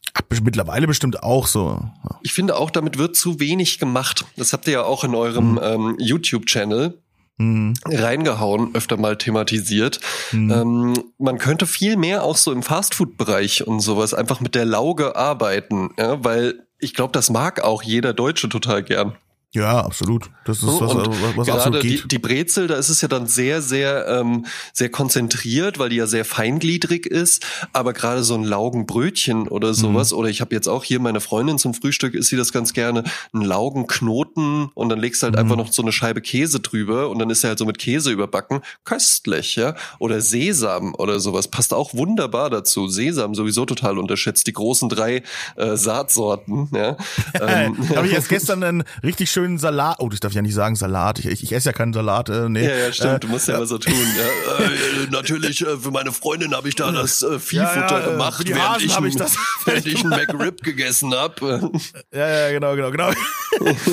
[0.43, 1.81] mittlerweile bestimmt auch so.
[2.23, 4.25] Ich finde auch, damit wird zu wenig gemacht.
[4.37, 7.01] Das habt ihr ja auch in eurem ähm, YouTube-Channel
[7.41, 7.75] Mhm.
[7.87, 10.01] reingehauen, öfter mal thematisiert.
[10.33, 15.15] Ähm, man könnte viel mehr auch so im Fastfood-Bereich und sowas einfach mit der Lauge
[15.15, 19.17] arbeiten, ja, weil ich glaube, das mag auch jeder Deutsche total gern.
[19.55, 20.29] Ja, absolut.
[20.45, 23.27] Das ist was, und was, was gerade die, die Brezel, da ist es ja dann
[23.27, 27.47] sehr, sehr, ähm, sehr konzentriert, weil die ja sehr feingliedrig ist.
[27.73, 31.59] Aber gerade so ein Laugenbrötchen oder sowas, oder ich habe jetzt auch hier meine Freundin
[31.59, 35.57] zum Frühstück, isst sie das ganz gerne, einen Laugenknoten und dann legst du halt einfach
[35.57, 38.61] noch so eine Scheibe Käse drüber und dann ist er halt so mit Käse überbacken.
[38.85, 39.77] Köstlich, ja.
[39.99, 41.49] Oder Sesam oder sowas.
[41.49, 42.89] Passt auch wunderbar dazu.
[42.89, 44.47] Sesam sowieso total unterschätzt.
[44.47, 45.23] Die großen drei
[45.57, 46.97] äh, Saatsorten, ja.
[47.41, 49.97] Ähm, habe ich erst gestern einen richtig schönen Salat.
[50.01, 51.21] Oh, das darf ich ja nicht sagen, Salat.
[51.21, 52.29] Ich, ich, ich esse ja keinen Salat.
[52.29, 52.67] Äh, nee.
[52.67, 53.15] Ja, ja, stimmt.
[53.15, 53.95] Äh, du musst ja immer so tun.
[53.95, 54.25] Ja.
[54.59, 58.11] Äh, natürlich, äh, für meine Freundin habe ich da das äh, Viehfutter Ja, ja, äh,
[58.11, 61.71] gemacht, während ich, ich das während ich einen McRib gegessen habe.
[62.13, 63.11] Ja, ja, genau, genau, genau.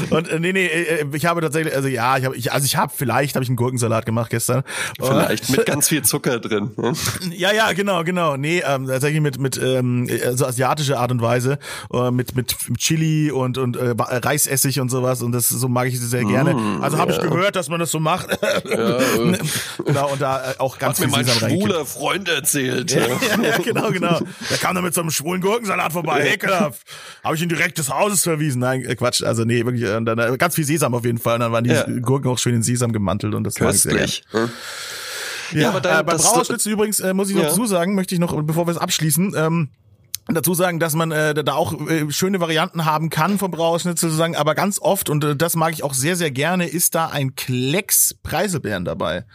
[0.10, 2.78] Und äh, nee, nee, äh, ich habe tatsächlich, also ja, ich habe, ich, also ich
[2.78, 4.64] habe vielleicht habe ich einen Gurkensalat gemacht gestern.
[5.00, 6.72] Vielleicht mit ganz viel Zucker drin.
[6.78, 6.94] ne?
[7.36, 8.38] Ja, ja, genau, genau.
[8.38, 11.60] Nee, ähm, tatsächlich mit mit ähm, so asiatische Art und Weise,
[11.94, 16.00] äh, mit mit Chili und und äh, Reisessig und sowas und das so mag ich
[16.00, 16.56] das sehr gerne.
[16.82, 18.30] Also habe ich gehört, dass man das so macht.
[18.42, 18.58] äh.
[19.86, 22.92] genau und da äh, auch ganz Hat mir mein schwuler Freund erzählt.
[22.92, 24.20] Ja, ja, genau, genau.
[24.50, 26.32] Der kam da mit so einem schwulen Gurkensalat vorbei.
[26.34, 26.82] Ekelhaft.
[27.24, 28.60] Habe ich ihn direkt des Hauses verwiesen.
[28.60, 29.22] Nein, äh, Quatsch.
[29.24, 29.90] Also nee, wirklich.
[29.90, 31.36] Und dann, ganz viel Sesam auf jeden Fall.
[31.36, 31.86] Und dann waren die Ja.
[32.02, 34.02] Gurken auch schön in Sesam gemantelt und das mag ich sehr gern.
[34.06, 34.26] Köstlich.
[34.34, 34.50] ne?
[35.52, 37.50] Ja, Ja, aber dann- äh, bei Brauerschnitzel übrigens äh, muss ich noch Ja.
[37.50, 39.70] dazu sagen, möchte ich noch, bevor wir es abschließen, ähm,
[40.28, 44.36] dazu sagen, dass man äh, da auch äh, schöne Varianten haben kann vom Brauerschnitzel sozusagen,
[44.36, 47.36] aber ganz oft und äh, das mag ich auch sehr sehr gerne, ist da ein
[47.36, 49.26] Klecks Preiselbeeren dabei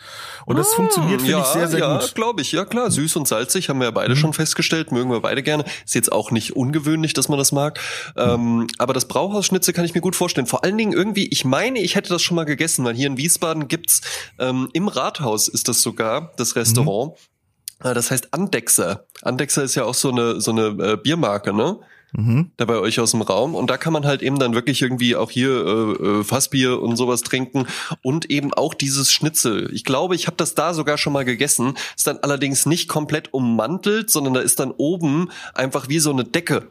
[0.46, 2.14] und das funktioniert finde ja, ich sehr sehr ja, gut.
[2.14, 2.52] glaube ich.
[2.52, 2.90] Ja, klar.
[2.90, 4.92] Süß und salzig haben wir ja beide schon festgestellt.
[4.92, 5.64] Mögen wir beide gerne.
[5.84, 7.80] Ist jetzt auch nicht ungewöhnlich, dass man das mag.
[8.16, 10.46] Ähm, aber das Brauhausschnitzel kann ich mir gut vorstellen.
[10.46, 13.16] Vor allen Dingen irgendwie, ich meine, ich hätte das schon mal gegessen, weil hier in
[13.16, 14.00] Wiesbaden gibt's
[14.38, 17.14] ähm, im Rathaus ist das sogar, das Restaurant.
[17.14, 17.30] Äh,
[17.82, 19.04] Das heißt Andexer.
[19.22, 21.78] Andexer ist ja auch so eine, so eine äh, Biermarke, ne?
[22.12, 22.50] Mhm.
[22.56, 23.54] da bei euch aus dem Raum.
[23.54, 26.96] Und da kann man halt eben dann wirklich irgendwie auch hier äh, äh, Fassbier und
[26.96, 27.66] sowas trinken
[28.02, 29.70] und eben auch dieses Schnitzel.
[29.72, 31.74] Ich glaube, ich habe das da sogar schon mal gegessen.
[31.96, 36.24] Ist dann allerdings nicht komplett ummantelt, sondern da ist dann oben einfach wie so eine
[36.24, 36.66] Decke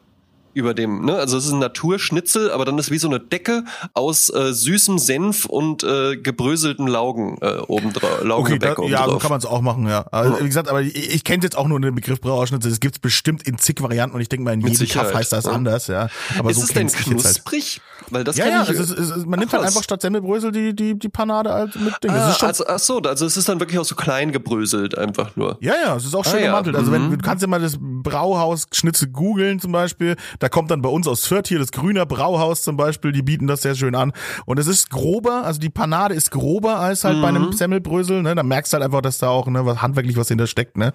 [0.54, 1.16] über dem, ne?
[1.16, 4.98] Also es ist ein Naturschnitzel, aber dann ist wie so eine Decke aus äh, süßem
[4.98, 8.22] Senf und äh, gebröselten Laugen äh, oben drauf.
[8.24, 10.06] Okay, da, ja, so kann man es auch machen, ja.
[10.12, 12.70] Also, Wie gesagt, aber ich, ich kenne jetzt auch nur den Begriff Brauerschnitzel.
[12.72, 15.46] Das gibt's bestimmt in zig Varianten und ich denke mal, in jedem Kaff heißt das
[15.46, 15.52] ja.
[15.52, 16.10] anders, ja.
[16.38, 16.98] Aber ist so es denn halt.
[16.98, 17.82] knusprig?
[17.82, 18.12] Halt.
[18.12, 20.76] Weil das ja, ja, ich, also es, es, man nimmt halt einfach statt Semmelbrösel die,
[20.76, 22.12] die, die Panade als mit Ding.
[22.12, 25.58] Ah, also, ach so, also es ist dann wirklich auch so klein gebröselt einfach nur.
[25.62, 26.76] Ja, ja, es ist auch schön ah, gemantelt.
[26.76, 27.18] Also wenn, mhm.
[27.18, 31.08] du kannst ja mal das Brauhaus Schnitzel googeln zum Beispiel, da kommt dann bei uns
[31.08, 34.14] aus Fürth hier das Grüner Brauhaus zum Beispiel, die bieten das sehr schön an.
[34.46, 37.22] Und es ist grober, also die Panade ist grober als halt mhm.
[37.22, 37.54] bei einem mhm.
[37.54, 38.36] Semmelbrösel, ne?
[38.36, 40.94] Da merkst du halt einfach, dass da auch ne, was handwerklich was hinter steckt, ne?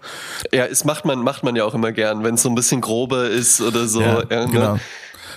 [0.52, 2.80] Ja, es macht man, macht man ja auch immer gern, wenn es so ein bisschen
[2.80, 4.00] grober ist oder so.
[4.00, 4.52] Ja, ja, ne?
[4.52, 4.78] genau.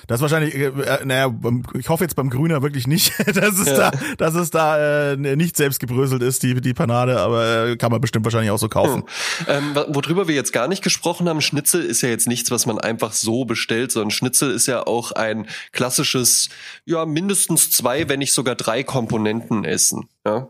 [0.08, 1.34] Das ist wahrscheinlich, äh, äh, naja,
[1.78, 3.92] ich hoffe jetzt beim Grüner wirklich nicht, dass es ja.
[3.92, 7.92] da, dass es da äh, nicht selbst gebröselt ist, die, die Panade, aber äh, kann
[7.92, 9.04] man bestimmt wahrscheinlich auch so kaufen.
[9.46, 9.76] Hm.
[9.76, 12.80] Ähm, worüber wir jetzt gar nicht gesprochen haben, Schnitzel ist ja jetzt nichts, was man
[12.80, 16.50] einfach so bestellt, sondern Schnitzel ist ja auch ein klassisches,
[16.86, 20.08] ja, mindestens zwei, wenn nicht sogar drei Komponenten essen.
[20.26, 20.48] Ja?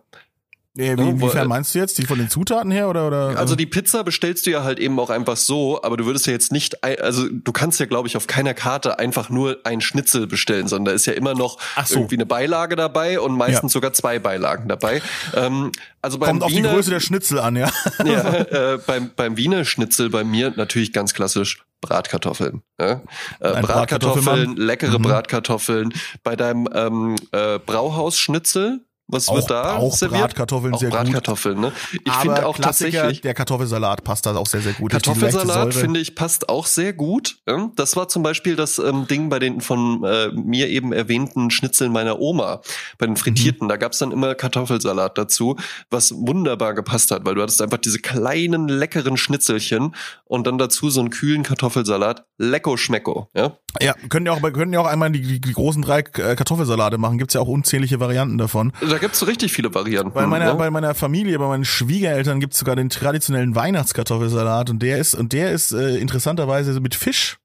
[0.77, 1.97] Nee, wie, inwiefern meinst du jetzt?
[1.97, 3.39] Die von den Zutaten her oder, oder?
[3.39, 6.33] Also die Pizza bestellst du ja halt eben auch einfach so, aber du würdest ja
[6.33, 10.27] jetzt nicht, also du kannst ja glaube ich auf keiner Karte einfach nur ein Schnitzel
[10.27, 11.95] bestellen, sondern da ist ja immer noch so.
[11.95, 13.77] irgendwie eine Beilage dabei und meistens ja.
[13.77, 15.01] sogar zwei Beilagen dabei.
[15.33, 15.71] Ähm,
[16.03, 17.71] also beim Kommt auf Wiener, die Größe der Schnitzel an, ja.
[18.05, 22.61] ja äh, beim, beim Wiener Schnitzel bei mir natürlich ganz klassisch Bratkartoffeln.
[22.79, 23.01] Ja?
[23.39, 25.03] Äh, Bratkartoffeln, leckere mhm.
[25.03, 25.93] Bratkartoffeln.
[26.23, 30.21] Bei deinem ähm, äh, Brauhausschnitzel was auch, wird da auch serviert?
[30.21, 31.65] Bratkartoffeln auch sehr Bratkartoffeln, gut.
[31.65, 31.71] ne?
[32.05, 34.91] Ich finde auch Klassiker, tatsächlich der Kartoffelsalat passt da auch sehr sehr gut.
[34.91, 37.37] Kartoffelsalat finde ich passt auch sehr gut.
[37.75, 41.91] Das war zum Beispiel das ähm, Ding bei den von äh, mir eben erwähnten Schnitzeln
[41.91, 42.61] meiner Oma
[42.97, 43.67] bei den frittierten.
[43.67, 43.69] Mhm.
[43.69, 45.55] Da gab's dann immer Kartoffelsalat dazu,
[45.89, 50.89] was wunderbar gepasst hat, weil du hattest einfach diese kleinen leckeren Schnitzelchen und dann dazu
[50.89, 52.25] so einen kühlen Kartoffelsalat.
[52.37, 53.57] Lecko schmecko, ja?
[53.81, 56.97] Ja, können ja auch, können ja auch einmal die, die, die großen drei äh, Kartoffelsalate
[56.97, 57.17] machen.
[57.17, 58.73] Gibt's ja auch unzählige Varianten davon.
[58.81, 60.13] Da gibt's so richtig viele Varianten.
[60.13, 60.55] Bei meiner, ne?
[60.55, 65.33] bei meiner Familie, bei meinen Schwiegereltern gibt's sogar den traditionellen Weihnachtskartoffelsalat und der ist, und
[65.33, 67.37] der ist äh, interessanterweise mit Fisch.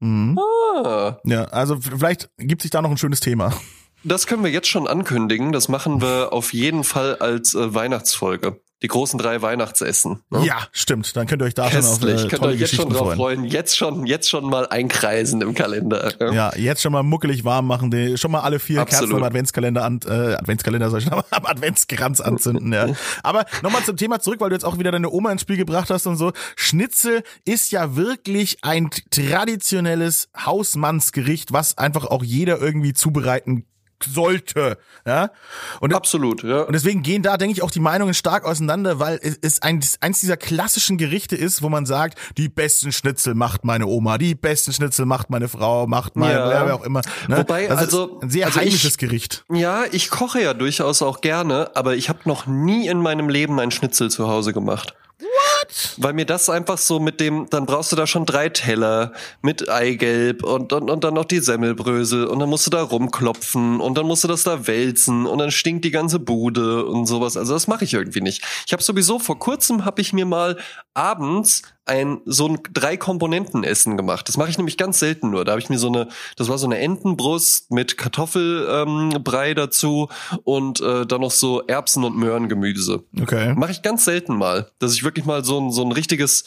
[0.00, 0.38] Mhm.
[0.38, 1.18] Ah.
[1.24, 3.52] Ja, also vielleicht gibt sich da noch ein schönes Thema.
[4.02, 5.52] Das können wir jetzt schon ankündigen.
[5.52, 10.22] Das machen wir auf jeden Fall als äh, Weihnachtsfolge die großen drei Weihnachtsessen.
[10.30, 10.44] Ne?
[10.44, 11.14] Ja, stimmt.
[11.14, 12.20] Dann könnt ihr euch da Köstlich.
[12.20, 13.16] schon auf äh, könnt ihr euch jetzt schon drauf freuen.
[13.16, 13.44] freuen.
[13.44, 16.12] Jetzt schon, jetzt schon mal einkreisen im Kalender.
[16.18, 19.10] Ja, ja jetzt schon mal muckelig warm machen, die, schon mal alle vier Absolut.
[19.10, 22.72] Kerzen am Adventskalender an, äh, Adventskalender soll ich noch am Adventskranz anzünden.
[22.72, 22.86] ja.
[23.22, 25.90] Aber nochmal zum Thema zurück, weil du jetzt auch wieder deine Oma ins Spiel gebracht
[25.90, 26.32] hast und so.
[26.56, 33.66] Schnitzel ist ja wirklich ein traditionelles Hausmannsgericht, was einfach auch jeder irgendwie zubereiten
[34.04, 34.78] sollte.
[35.06, 35.30] Ja?
[35.80, 36.62] Und, Absolut, ja.
[36.62, 40.20] Und deswegen gehen da, denke ich, auch die Meinungen stark auseinander, weil es ein, eins
[40.20, 44.72] dieser klassischen Gerichte ist, wo man sagt, die besten Schnitzel macht meine Oma, die besten
[44.72, 46.66] Schnitzel macht meine Frau, macht meine, ja.
[46.66, 47.02] wer auch immer.
[47.28, 47.38] Ne?
[47.38, 49.44] Wobei, das also ein sehr also heimisches ich, Gericht.
[49.50, 53.58] Ja, ich koche ja durchaus auch gerne, aber ich habe noch nie in meinem Leben
[53.60, 54.94] ein Schnitzel zu Hause gemacht.
[55.96, 59.68] Weil mir das einfach so mit dem, dann brauchst du da schon drei Teller mit
[59.68, 63.96] Eigelb und, und, und dann noch die Semmelbrösel und dann musst du da rumklopfen und
[63.96, 67.36] dann musst du das da wälzen und dann stinkt die ganze Bude und sowas.
[67.36, 68.44] Also das mache ich irgendwie nicht.
[68.66, 70.58] Ich habe sowieso vor kurzem habe ich mir mal
[70.94, 74.28] abends ein so ein drei Komponenten Essen gemacht.
[74.28, 75.44] Das mache ich nämlich ganz selten nur.
[75.44, 80.08] Da habe ich mir so eine, das war so eine Entenbrust mit Kartoffelbrei ähm, dazu
[80.44, 83.02] und äh, dann noch so Erbsen und Möhrengemüse.
[83.20, 83.54] Okay.
[83.56, 86.44] Mache ich ganz selten mal, dass ich wirklich mal so ein so ein richtiges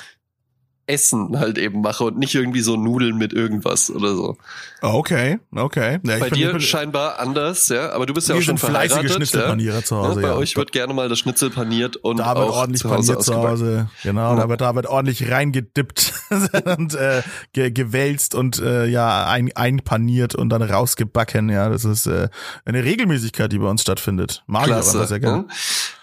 [0.86, 4.38] Essen halt eben mache und nicht irgendwie so Nudeln mit irgendwas oder so.
[4.82, 6.00] Okay, okay.
[6.04, 9.12] Ja, bei dir scheinbar anders, ja, aber du bist ja auch schon verheiratet.
[9.12, 9.84] Schnitzelpanierer ja?
[9.84, 10.22] zu Hause.
[10.22, 13.14] Ja, bei euch wird gerne mal das Schnitzel paniert und da wird ordentlich zu Hause
[13.14, 13.90] paniert zu Hause.
[14.04, 16.14] Genau, da wird da wird ordentlich reingedippt
[16.78, 17.22] und äh,
[17.54, 21.50] ge gewälzt und äh, ja ein, einpaniert und dann rausgebacken.
[21.50, 22.28] Ja, das ist äh,
[22.66, 24.44] eine Regelmäßigkeit, die bei uns stattfindet.
[24.48, 25.46] Mag ich aber sehr gerne.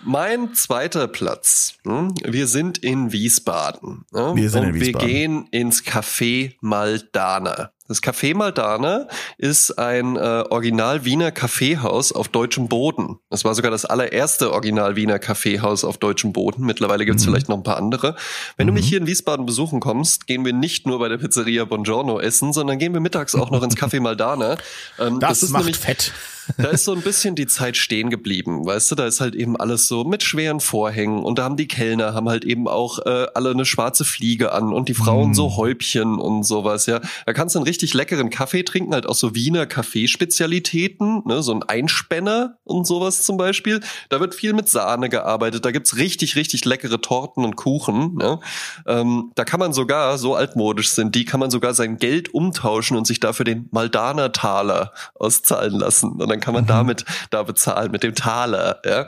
[0.03, 1.75] Mein zweiter Platz.
[1.85, 2.15] Hm?
[2.25, 4.07] Wir sind in Wiesbaden.
[4.11, 5.09] Wir sind in Wiesbaden.
[5.09, 7.73] wir gehen ins Café Maldana.
[7.91, 13.19] Das Café Maldana ist ein äh, Original Wiener Kaffeehaus auf deutschem Boden.
[13.31, 16.65] Das war sogar das allererste Original Wiener Kaffeehaus auf deutschem Boden.
[16.65, 17.31] Mittlerweile gibt es mhm.
[17.31, 18.15] vielleicht noch ein paar andere.
[18.57, 18.69] Wenn mhm.
[18.69, 22.21] du mich hier in Wiesbaden besuchen kommst, gehen wir nicht nur bei der Pizzeria Bongiorno
[22.21, 24.57] essen, sondern gehen wir mittags auch noch ins Café Maldana.
[25.01, 26.13] Ähm, das, das ist macht nämlich, fett
[26.57, 29.57] da ist so ein bisschen die Zeit stehen geblieben, weißt du, da ist halt eben
[29.57, 33.27] alles so mit schweren Vorhängen und da haben die Kellner haben halt eben auch äh,
[33.35, 35.35] alle eine schwarze Fliege an und die Frauen mm.
[35.35, 37.01] so Häubchen und sowas, ja.
[37.27, 41.43] Da kannst du ein richtig richtig leckeren Kaffee trinken, halt auch so Wiener Kaffeespezialitäten, ne,
[41.43, 43.81] so ein Einspänner und sowas zum Beispiel.
[44.11, 45.65] Da wird viel mit Sahne gearbeitet.
[45.65, 48.17] Da gibt's richtig, richtig leckere Torten und Kuchen.
[48.17, 48.39] Ne?
[48.87, 52.99] Ähm, da kann man sogar, so altmodisch sind die, kann man sogar sein Geld umtauschen
[52.99, 56.21] und sich dafür den Maldaner Taler auszahlen lassen.
[56.21, 56.69] Und dann kann man mhm.
[56.69, 58.81] damit da bezahlen, mit dem Taler.
[58.85, 59.07] Ja?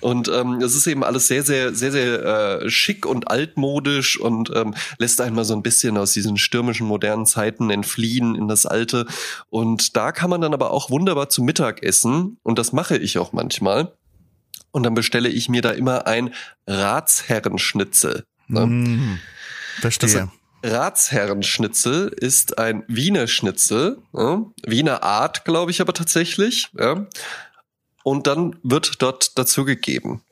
[0.00, 4.52] Und ähm, es ist eben alles sehr, sehr, sehr, sehr äh, schick und altmodisch und
[4.54, 9.06] ähm, lässt einmal so ein bisschen aus diesen stürmischen modernen Zeiten entfliehen in das Alte.
[9.50, 12.38] Und da kann man dann aber auch wunderbar zum Mittag essen.
[12.42, 13.92] Und das mache ich auch manchmal.
[14.70, 16.34] Und dann bestelle ich mir da immer ein
[16.66, 18.24] Ratsherrenschnitzel.
[18.48, 18.66] Ne?
[18.66, 19.18] Mm,
[19.80, 20.30] verstehe.
[20.62, 24.46] Das Ratsherrenschnitzel ist ein Wiener Schnitzel, ne?
[24.64, 26.70] Wiener Art, glaube ich aber tatsächlich.
[26.78, 27.06] Ja?
[28.04, 30.22] Und dann wird dort dazu gegeben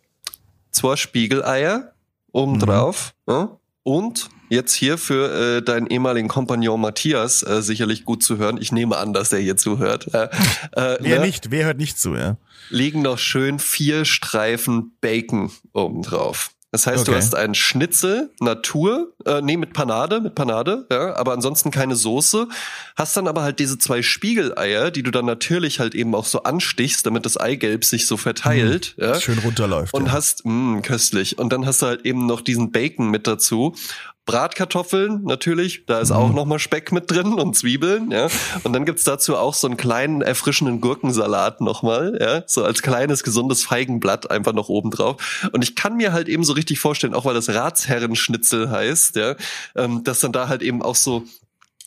[0.73, 1.93] zwei Spiegeleier
[2.33, 3.33] obendrauf mhm.
[3.33, 3.57] ja?
[3.83, 8.58] und jetzt hier für äh, deinen ehemaligen Kompagnon Matthias äh, sicherlich gut zu hören.
[8.60, 10.12] Ich nehme an, dass der hier zuhört.
[10.12, 10.24] Äh,
[10.72, 11.26] äh, wer ne?
[11.26, 12.36] nicht, wer hört nicht zu, ja?
[12.68, 16.50] Liegen noch schön vier Streifen Bacon obendrauf.
[16.72, 17.10] Das heißt, okay.
[17.10, 21.96] du hast einen Schnitzel, Natur, äh, nee, mit Panade, mit Panade, ja, aber ansonsten keine
[21.96, 22.46] Soße.
[22.94, 26.44] Hast dann aber halt diese zwei Spiegeleier, die du dann natürlich halt eben auch so
[26.44, 29.20] anstichst, damit das Eigelb sich so verteilt, mm, ja.
[29.20, 29.92] Schön runterläuft.
[29.92, 30.12] Und ja.
[30.12, 31.38] hast, mh, mm, köstlich.
[31.38, 33.74] Und dann hast du halt eben noch diesen Bacon mit dazu.
[34.31, 36.16] Bratkartoffeln natürlich, da ist mhm.
[36.16, 38.29] auch noch mal Speck mit drin und Zwiebeln, ja.
[38.62, 43.25] Und dann gibt's dazu auch so einen kleinen erfrischenden Gurkensalat nochmal, ja, so als kleines
[43.25, 45.49] gesundes Feigenblatt einfach noch oben drauf.
[45.53, 49.35] Und ich kann mir halt eben so richtig vorstellen, auch weil das Ratsherrenschnitzel heißt, ja,
[49.75, 51.25] ähm, dass dann da halt eben auch so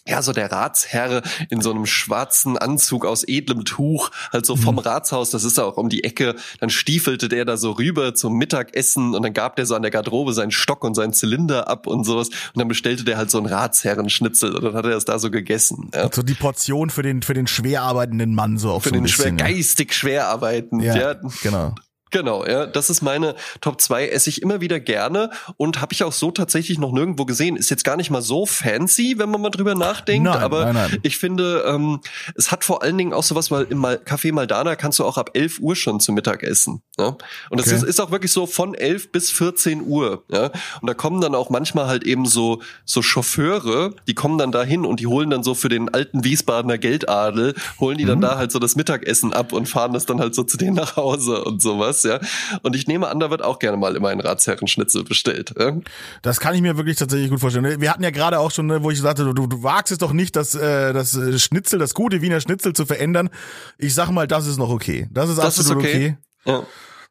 [0.07, 4.75] ja, so der Ratsherr in so einem schwarzen Anzug aus edlem Tuch, halt so vom
[4.75, 4.79] mhm.
[4.79, 9.15] Ratshaus, das ist auch um die Ecke, dann stiefelte der da so rüber zum Mittagessen
[9.15, 12.03] und dann gab der so an der Garderobe seinen Stock und seinen Zylinder ab und
[12.03, 15.19] sowas und dann bestellte der halt so einen Ratsherrenschnitzel und dann hat er das da
[15.19, 15.89] so gegessen.
[15.93, 16.09] Ja.
[16.11, 19.07] So die Portion für den, für den schwer arbeitenden Mann so auf Für so den
[19.07, 20.81] schwer, geistig schwer arbeiten.
[20.81, 21.75] Ja, ja, genau.
[22.13, 26.03] Genau, ja, das ist meine Top 2, esse ich immer wieder gerne und habe ich
[26.03, 27.55] auch so tatsächlich noch nirgendwo gesehen.
[27.55, 30.73] Ist jetzt gar nicht mal so fancy, wenn man mal drüber nachdenkt, nein, aber nein,
[30.75, 30.99] nein.
[31.01, 32.01] ich finde, ähm,
[32.35, 35.31] es hat vor allen Dingen auch sowas, weil im Café Maldana kannst du auch ab
[35.33, 36.83] 11 Uhr schon zu Mittag essen.
[36.99, 37.17] Ja?
[37.49, 37.77] Und das okay.
[37.77, 40.23] ist, ist auch wirklich so von 11 bis 14 Uhr.
[40.29, 40.51] Ja?
[40.81, 44.85] Und da kommen dann auch manchmal halt eben so, so Chauffeure, die kommen dann dahin
[44.85, 48.21] und die holen dann so für den alten Wiesbadener Geldadel, holen die dann mhm.
[48.23, 50.95] da halt so das Mittagessen ab und fahren das dann halt so zu denen nach
[50.95, 52.19] Hause und sowas ja.
[52.61, 55.53] Und ich nehme an, da wird auch gerne mal immer ein Ratsherrenschnitzel bestellt.
[55.57, 55.77] Ja?
[56.21, 57.81] Das kann ich mir wirklich tatsächlich gut vorstellen.
[57.81, 60.13] Wir hatten ja gerade auch schon, ne, wo ich sagte, du, du wagst es doch
[60.13, 63.29] nicht, das, äh, das Schnitzel, das gute Wiener Schnitzel zu verändern.
[63.77, 65.07] Ich sag mal, das ist noch okay.
[65.11, 66.17] Das ist das absolut ist okay.
[66.45, 66.51] okay.
[66.51, 66.63] Ja.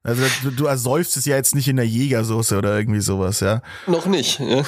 [0.04, 3.62] Also du, du ersäufst es ja jetzt nicht in der Jägersoße oder irgendwie sowas, ja.
[3.86, 4.64] Noch nicht, ja.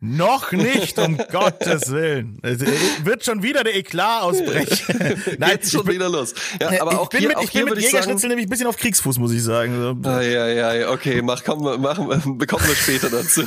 [0.00, 2.38] Noch nicht, um Gottes Willen.
[2.42, 2.60] Es
[3.04, 4.96] wird schon wieder der Eklat ausbrechen.
[5.38, 6.34] Nein, Geht's schon bin, wieder los.
[6.60, 8.76] Ja, aber ich auch bin hier, mit, ich bin mit Jägerschnitzel nämlich ein bisschen auf
[8.76, 10.00] Kriegsfuß, muss ich sagen.
[10.04, 13.42] Ah, ja, ja, okay, mach, komm, machen, bekommen wir später dazu.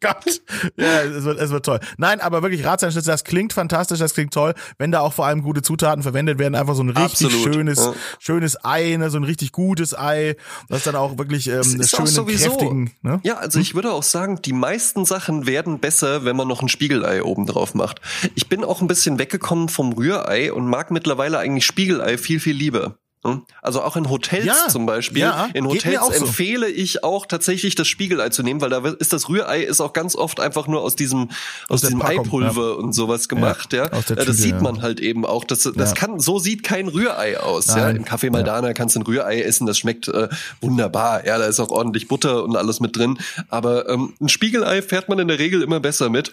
[0.00, 0.42] Gott.
[0.76, 1.80] Ja, es wird, es wird toll.
[1.96, 5.42] Nein, aber wirklich Ratsherrenschnitzel, das klingt fantastisch, das klingt toll, wenn da auch vor allem
[5.42, 7.54] gute Zutaten verwendet werden, einfach so ein richtig Absolut.
[7.54, 7.94] schönes, ja.
[8.18, 10.36] schönes Ei, ne, so ein richtig gutes Ei,
[10.68, 12.92] das dann auch wirklich ähm, das schöne, sowieso, kräftigen.
[13.02, 13.20] Ne?
[13.22, 16.68] Ja, also ich würde auch sagen, die meisten Sachen werden besser, wenn man noch ein
[16.68, 18.00] Spiegelei oben drauf macht.
[18.34, 22.56] Ich bin auch ein bisschen weggekommen vom Rührei und mag mittlerweile eigentlich Spiegelei viel, viel
[22.56, 22.98] lieber.
[23.24, 23.42] Hm?
[23.62, 25.22] Also auch in Hotels ja, zum Beispiel.
[25.22, 26.74] Ja, in Hotels empfehle so.
[26.74, 30.14] ich auch tatsächlich das Spiegelei zu nehmen, weil da ist das Rührei ist auch ganz
[30.14, 31.30] oft einfach nur aus diesem
[31.68, 32.74] aus, aus diesem Packung, Eipulver ja.
[32.74, 33.88] und sowas gemacht, ja.
[33.88, 35.44] Tüte, das sieht man halt eben auch.
[35.44, 37.68] Das, das kann so sieht kein Rührei aus.
[37.68, 37.78] Nein.
[37.78, 40.28] Ja, im Café Maldana kannst du ein Rührei essen, das schmeckt äh,
[40.60, 41.24] wunderbar.
[41.24, 43.18] Ja, da ist auch ordentlich Butter und alles mit drin.
[43.48, 46.30] Aber ähm, ein Spiegelei fährt man in der Regel immer besser mit.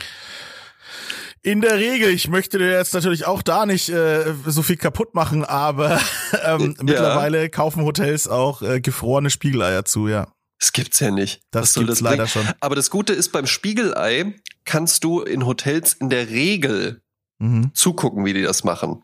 [1.44, 5.16] In der Regel, ich möchte dir jetzt natürlich auch da nicht äh, so viel kaputt
[5.16, 6.00] machen, aber
[6.46, 6.84] ähm, ja.
[6.84, 10.28] mittlerweile kaufen Hotels auch äh, gefrorene Spiegeleier zu, ja.
[10.60, 11.42] Das gibt's ja nicht.
[11.50, 12.48] Das gibt's das leider schon.
[12.60, 17.02] Aber das Gute ist, beim Spiegelei kannst du in Hotels in der Regel
[17.40, 17.72] mhm.
[17.74, 19.02] zugucken, wie die das machen.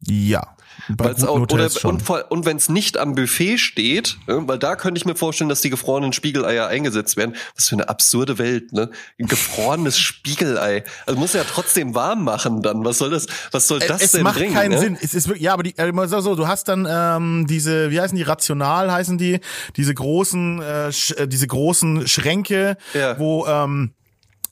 [0.00, 0.56] Ja.
[0.88, 4.98] Weil's auch, oder, und, und wenn es nicht am Buffet steht, ne, weil da könnte
[4.98, 7.36] ich mir vorstellen, dass die gefrorenen Spiegeleier eingesetzt werden.
[7.56, 8.90] Was für eine absurde Welt, ne?
[9.18, 10.84] Ein gefrorenes Spiegelei.
[11.06, 12.84] Also muss ja trotzdem warm machen dann.
[12.84, 14.54] Was soll das, was soll das es denn macht bringen?
[14.54, 14.78] keinen ne?
[14.78, 14.98] Sinn.
[15.00, 18.16] Es ist wirklich, ja, aber die, äh, so, du hast dann ähm, diese, wie heißen
[18.16, 19.40] die, rational heißen die,
[19.76, 23.18] diese großen, äh, äh, diese großen Schränke, ja.
[23.18, 24.01] wo ähm, äh,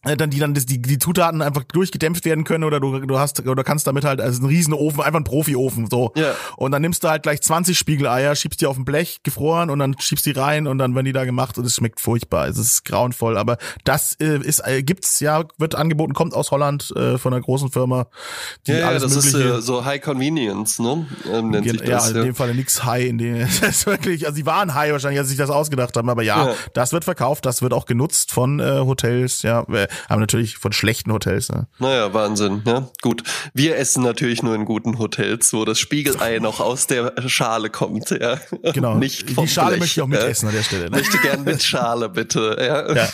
[0.02, 3.46] dann die dann das, die, die Zutaten einfach durchgedämpft werden können oder du, du hast
[3.46, 6.12] oder kannst damit halt also einen riesen Ofen, einfach einen Profi-Ofen so.
[6.16, 6.34] Ja.
[6.56, 9.78] Und dann nimmst du halt gleich 20 Spiegeleier, schiebst die auf ein Blech gefroren und
[9.78, 12.48] dann schiebst die rein und dann werden die da gemacht und es schmeckt furchtbar.
[12.48, 16.92] Es ist grauenvoll, aber das äh, ist äh, gibt's ja, wird angeboten, kommt aus Holland
[16.96, 18.06] äh, von einer großen Firma,
[18.66, 21.06] die Ja, ja, alles das ist mögliche äh, so High Convenience, ne?
[21.30, 22.10] Ähm, nennt sich ja, das.
[22.12, 25.18] in dem Fall nix High, in dem das ist wirklich, also sie waren High wahrscheinlich,
[25.18, 26.54] als sie sich das ausgedacht haben, aber ja, Ja.
[26.72, 30.72] das wird verkauft, das wird auch genutzt von äh, Hotels, ja, äh, aber natürlich von
[30.72, 31.50] schlechten Hotels.
[31.50, 31.66] Ne?
[31.78, 32.88] Naja, Wahnsinn, ja.
[33.02, 33.22] Gut.
[33.54, 38.10] Wir essen natürlich nur in guten Hotels, wo das Spiegelei noch aus der Schale kommt,
[38.10, 38.38] ja.
[38.72, 38.96] Genau.
[38.96, 40.20] Nicht vom Die Schale Blech, möchte ich auch ja.
[40.20, 40.84] mitessen an der Stelle.
[40.84, 40.90] Ne?
[40.90, 42.94] Möchte gern mit Schale, bitte, ja.
[42.94, 43.08] Ja,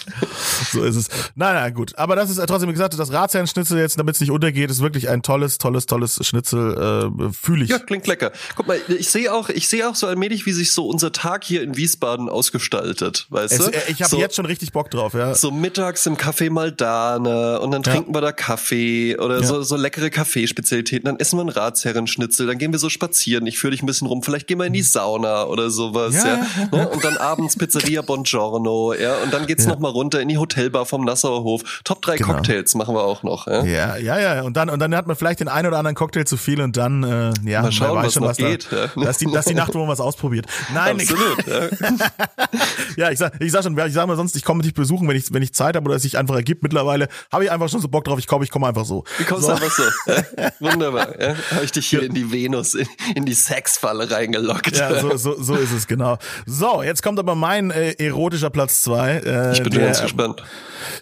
[0.73, 1.09] so ist es.
[1.35, 1.97] Nein, nein, gut.
[1.97, 4.83] Aber das ist äh, trotzdem wie gesagt, das Ratsherrenschnitzel jetzt, damit es nicht untergeht, ist
[4.83, 7.13] wirklich ein tolles, tolles, tolles Schnitzel.
[7.21, 7.71] Äh, Fühle ich.
[7.71, 8.33] Ja, klingt lecker.
[8.55, 11.45] Guck mal, ich sehe auch, ich sehe auch so allmählich, wie sich so unser Tag
[11.45, 13.73] hier in Wiesbaden ausgestaltet, weißt es, du?
[13.73, 15.35] äh, ich habe so, jetzt schon richtig Bock drauf, ja.
[15.35, 17.93] so mittags im Café Maldane und dann Ja.
[17.93, 19.47] trinken wir da Kaffee oder Ja.
[19.47, 23.59] so, so leckere Kaffeespezialitäten, dann essen wir einen Ratsherrenschnitzel, dann gehen wir so spazieren, ich
[23.59, 26.47] führe dich ein bisschen rum, vielleicht gehen wir in die Sauna oder sowas, Ja, ja.
[26.73, 26.89] Ne?
[26.89, 29.71] Und dann abends Pizzeria Buongiorno, ja, und dann geht's Ja.
[29.71, 31.63] noch mal runter in die Hotelbar vom Nassauer Hof.
[31.85, 32.33] Top drei Genau.
[32.35, 33.65] Cocktails machen wir auch noch, ja.
[33.65, 34.43] Ja, ja, ja.
[34.43, 36.77] Und dann, und dann hat man vielleicht den einen oder anderen Cocktail zu viel und
[36.77, 38.91] dann, äh, ja, Mal schauen, was schon, noch was geht, Da, ja.
[39.07, 40.47] Das die, das die Nacht, wo man was ausprobiert.
[40.75, 41.69] Nein, Absolut, ja.
[42.97, 45.17] ja, ich sag, ich sag schon, ich sag mal sonst, ich komme dich besuchen, wenn
[45.17, 46.56] ich, wenn ich Zeit habe oder es sich einfach ergibt.
[46.63, 48.19] Mittlerweile habe ich einfach schon so Bock drauf.
[48.19, 49.05] Ich komme, ich komme einfach so.
[49.19, 49.55] Wie kommst so.
[49.55, 49.83] du einfach so?
[50.37, 50.53] Ja?
[50.61, 51.21] Wunderbar.
[51.21, 51.35] Ja?
[51.53, 54.77] Habe ich dich hier in die Venus, in, in die Sexfalle reingelockt.
[54.77, 56.19] Ja, so, so, so ist es, genau.
[56.47, 59.13] So, jetzt kommt aber mein äh, erotischer Platz zwei.
[59.19, 60.43] Äh, ich bin der, ganz gespannt.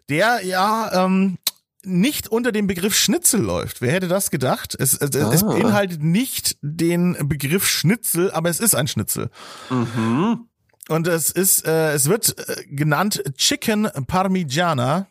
[0.09, 1.39] Der, ja, ähm,
[1.87, 3.83] nicht unter dem Begriff Schnitzel läuft.
[3.83, 4.75] Wer hätte das gedacht?
[4.79, 5.47] Es, es, es Ah.
[5.47, 9.31] beinhaltet nicht den Begriff Schnitzel, aber es ist ein Schnitzel.
[9.71, 10.49] Mhm.
[10.89, 15.07] Und es ist, äh, es wird äh, genannt Chicken Parmigiana.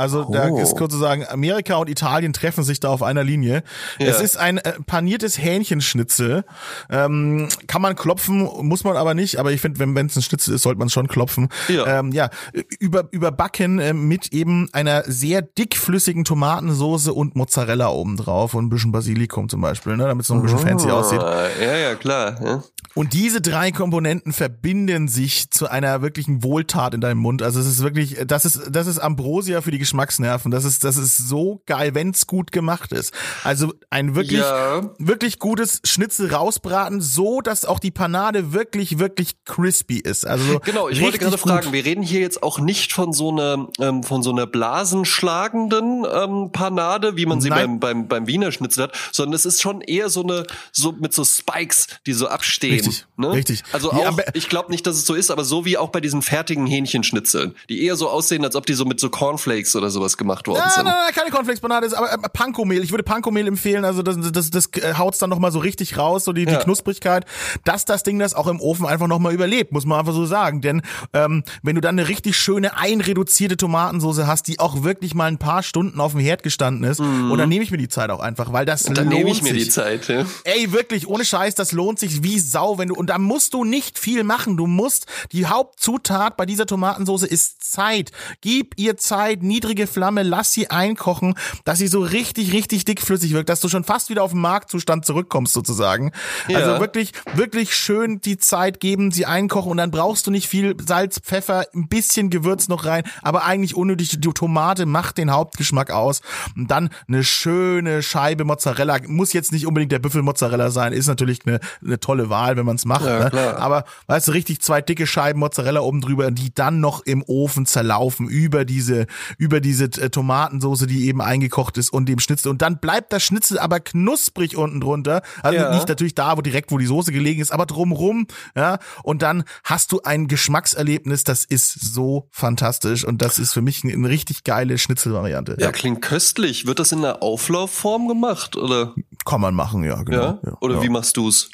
[0.00, 0.58] Also da Oh.
[0.58, 3.62] ist kurz zu sagen, Amerika und Italien treffen sich da auf einer Linie.
[3.98, 4.06] Ja.
[4.06, 6.44] Es ist ein äh, paniertes Hähnchenschnitzel.
[6.90, 9.38] Ähm, kann man klopfen, muss man aber nicht.
[9.38, 11.48] Aber ich finde, wenn es ein Schnitzel ist, sollte man es schon klopfen.
[11.68, 11.98] Ja.
[12.00, 12.30] Ähm, ja,
[12.78, 18.92] über, überbacken äh, mit eben einer sehr dickflüssigen Tomatensoße und Mozzarella obendrauf und ein bisschen
[18.92, 21.20] Basilikum zum Beispiel, ne, damit es noch ein bisschen fancy aussieht.
[21.20, 22.40] Ah, Ja, ja, klar.
[22.42, 22.62] Ja.
[22.94, 27.42] Und diese drei Komponenten verbinden sich zu einer wirklichen Wohltat in deinem Mund.
[27.42, 30.50] Also es ist wirklich, das ist, das ist Ambrosia für die Geschmacksnerven.
[30.52, 33.12] Das ist, das ist so geil, wenn's gut gemacht ist.
[33.42, 34.88] Also ein wirklich, Ja.
[34.98, 40.24] wirklich gutes Schnitzel rausbraten, so dass auch die Panade wirklich, wirklich crispy ist.
[40.26, 41.40] Also Genau, ich wollte gerade gut.
[41.40, 46.04] fragen, wir reden hier jetzt auch nicht von so einer ähm, von so einer blasenschlagenden
[46.12, 47.80] ähm, Panade, wie man sie Nein.
[47.80, 51.12] beim, beim beim Wiener Schnitzel hat, sondern es ist schon eher so eine so mit
[51.12, 52.74] so Spikes, die so abstehen.
[52.74, 53.32] Richtig, ne?
[53.32, 53.62] richtig.
[53.72, 56.00] Also auch, be- ich glaube nicht, dass es so ist, aber so wie auch bei
[56.00, 59.90] diesen fertigen Hähnchenschnitzeln, die eher so aussehen, als ob die so mit so Cornflakes oder
[59.90, 60.84] sowas gemacht worden Nein, sind.
[60.84, 62.82] nein, nein, keine Cornflakes-Panade, ist aber äh, Panko-Mehl.
[62.84, 66.24] Ich würde Panko-Mehl empfehlen, also das, das, das äh, haut's dann nochmal so richtig raus,
[66.24, 66.58] so die, die Ja.
[66.60, 67.24] Knusprigkeit,
[67.64, 70.60] dass das Ding das auch im Ofen einfach nochmal überlebt, muss man einfach so sagen.
[70.60, 70.82] Denn
[71.14, 75.38] ähm, wenn du dann eine richtig schöne einreduzierte Tomatensoße hast, die auch wirklich mal ein
[75.38, 78.20] paar Stunden auf dem Herd gestanden ist, und dann nehme ich mir die Zeit auch
[78.20, 78.94] einfach, weil das Mhm.
[78.94, 79.64] Dann lohnt nehme ich mir sich.
[79.64, 80.08] die Zeit.
[80.08, 80.24] Ja.
[80.44, 83.64] Ey, wirklich, ohne Scheiß, das lohnt sich wie Sau, wenn du, und da musst du
[83.64, 84.56] nicht viel machen.
[84.56, 88.10] Du musst, die Hauptzutat bei dieser Tomatensoße ist Zeit.
[88.40, 93.50] Gib ihr Zeit, niedrige Flamme, lass sie einkochen, dass sie so richtig, richtig dickflüssig wirkt,
[93.50, 96.12] dass du schon fast wieder auf den Marktzustand zurückkommst, sozusagen.
[96.48, 96.60] Ja.
[96.60, 100.76] Also wirklich, wirklich schön die Zeit geben, sie einkochen und dann brauchst du nicht viel
[100.86, 104.18] Salz, Pfeffer, ein bisschen Gewürz noch rein, aber eigentlich unnötig.
[104.18, 106.22] Die Tomate macht den Hauptgeschmack aus.
[106.56, 108.98] Und dann eine schöne Scheibe Mozzarella.
[109.06, 112.76] Muss jetzt nicht unbedingt der Büffelmozzarella sein, ist natürlich eine, eine tolle Wahl, wenn man
[112.76, 113.04] es macht.
[113.04, 113.56] Ja, ne?
[113.58, 117.66] Aber weißt du, richtig zwei dicke Scheiben Mozzarella oben drüber, die dann noch im Ofen
[117.66, 122.50] zerlaufen über diese, über diese äh, Tomatensoße, die eben eingekocht ist und dem Schnitzel.
[122.50, 125.22] Und dann bleibt das Schnitzel aber knusprig unten drunter.
[125.42, 125.74] Also Ja.
[125.74, 128.78] nicht natürlich da, wo direkt, wo die Soße gelegen ist, aber drumrum, ja.
[129.02, 133.04] Und dann hast du ein Geschmackserlebnis, das ist so fantastisch.
[133.04, 135.56] Und das ist für mich eine, eine richtig geile Schnitzelvariante.
[135.58, 136.66] ja, klingt köstlich.
[136.66, 138.94] Wird das in einer Auflaufform gemacht oder?
[139.24, 140.22] Kann man machen, ja, genau.
[140.22, 140.38] Ja.
[140.44, 140.82] ja Oder ja.
[140.82, 141.50] wie machst du's?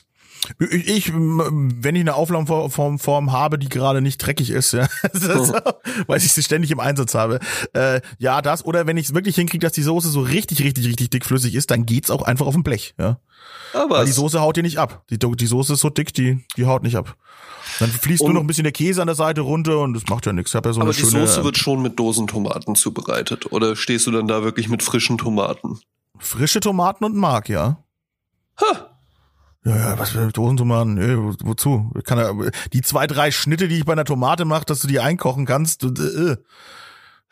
[0.59, 5.53] Ich, wenn ich eine Auflaufform Form habe, die gerade nicht dreckig ist, ja, das,
[6.07, 7.41] weil ich sie ständig im Einsatz habe,
[7.73, 10.87] äh, ja, das, oder wenn ich es wirklich hinkriege, dass die Soße so richtig, richtig,
[10.87, 13.19] richtig dickflüssig ist, dann geht's auch einfach auf dem Blech, ja.
[13.73, 15.05] Aber Weil die Soße haut dir nicht ab.
[15.11, 17.17] Die, die Soße ist so dick, die, die haut nicht ab.
[17.79, 20.25] Dann fließt nur noch ein bisschen der Käse an der Seite runter und das macht
[20.27, 20.53] ja nichts.
[20.53, 23.53] Ja so Aber die schöne Soße wird schon mit Dosentomaten zubereitet.
[23.53, 25.79] Oder stehst du dann da wirklich mit frischen Tomaten?
[26.19, 27.85] frische Tomaten und Mark, ja.
[28.61, 28.96] Ha!
[29.67, 30.95] Ja, ja, was für Dosentomaten?
[30.95, 31.91] Nee, wo, wozu?
[32.05, 35.01] Kann er, die zwei, drei Schnitte, die ich bei einer Tomate mache, dass du die
[35.01, 36.37] einkochen kannst, du, äh,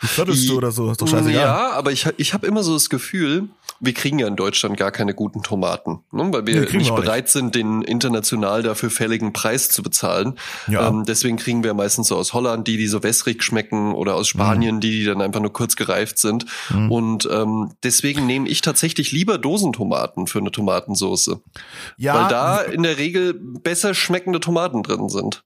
[0.03, 1.41] Die viertelste oder so, ist doch scheißegal.
[1.43, 3.49] Ja, aber ich, ich habe immer so das Gefühl,
[3.81, 6.29] wir kriegen ja in Deutschland gar keine guten Tomaten, ne?
[6.33, 10.39] weil wir Nee, nicht wir bereit sind, den international dafür fälligen Preis zu bezahlen.
[10.67, 10.89] Ja.
[10.89, 14.27] Ähm, deswegen kriegen wir meistens so aus Holland die, die so wässrig schmecken oder aus
[14.35, 14.39] Mhm.
[14.39, 16.47] Spanien die, die dann einfach nur kurz gereift sind.
[16.71, 21.37] Und ähm, deswegen nehme ich tatsächlich lieber Dosentomaten für eine Tomatensauce,
[21.99, 25.45] Ja, weil da in der Regel besser schmeckende Tomaten drin sind.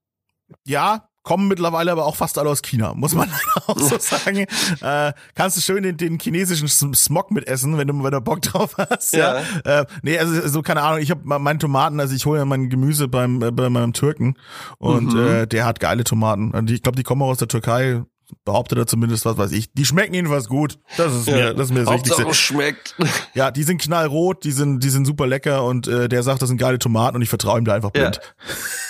[0.64, 3.30] ja, kommen mittlerweile aber auch fast alle aus China, muss man
[3.66, 4.46] auch so sagen.
[4.80, 8.76] Äh, kannst du schön den, den chinesischen Smog mitessen, wenn du, wenn du Bock drauf
[8.78, 9.12] hast.
[9.12, 9.42] Ja.
[9.64, 12.70] Äh, nee, also so keine Ahnung, ich habe meine Tomaten, also ich hole ja mein
[12.70, 14.36] Gemüse beim äh, bei meinem Türken
[14.78, 15.26] und Mhm.
[15.26, 16.52] äh, der hat geile Tomaten.
[16.52, 18.02] Und ich glaube, die kommen auch aus der Türkei.
[18.44, 19.72] Behauptet er zumindest, was weiß ich.
[19.72, 20.78] Die schmecken jedenfalls gut.
[20.96, 22.34] Das ist mir, das ist mir das Hauptsache Wichtigste.
[22.44, 22.94] schmeckt.
[23.34, 26.48] Ja, die sind knallrot, die sind, die sind super lecker und äh, der sagt, das
[26.48, 28.10] sind geile Tomaten und ich vertraue ihm da einfach Ja.
[28.10, 28.20] blind.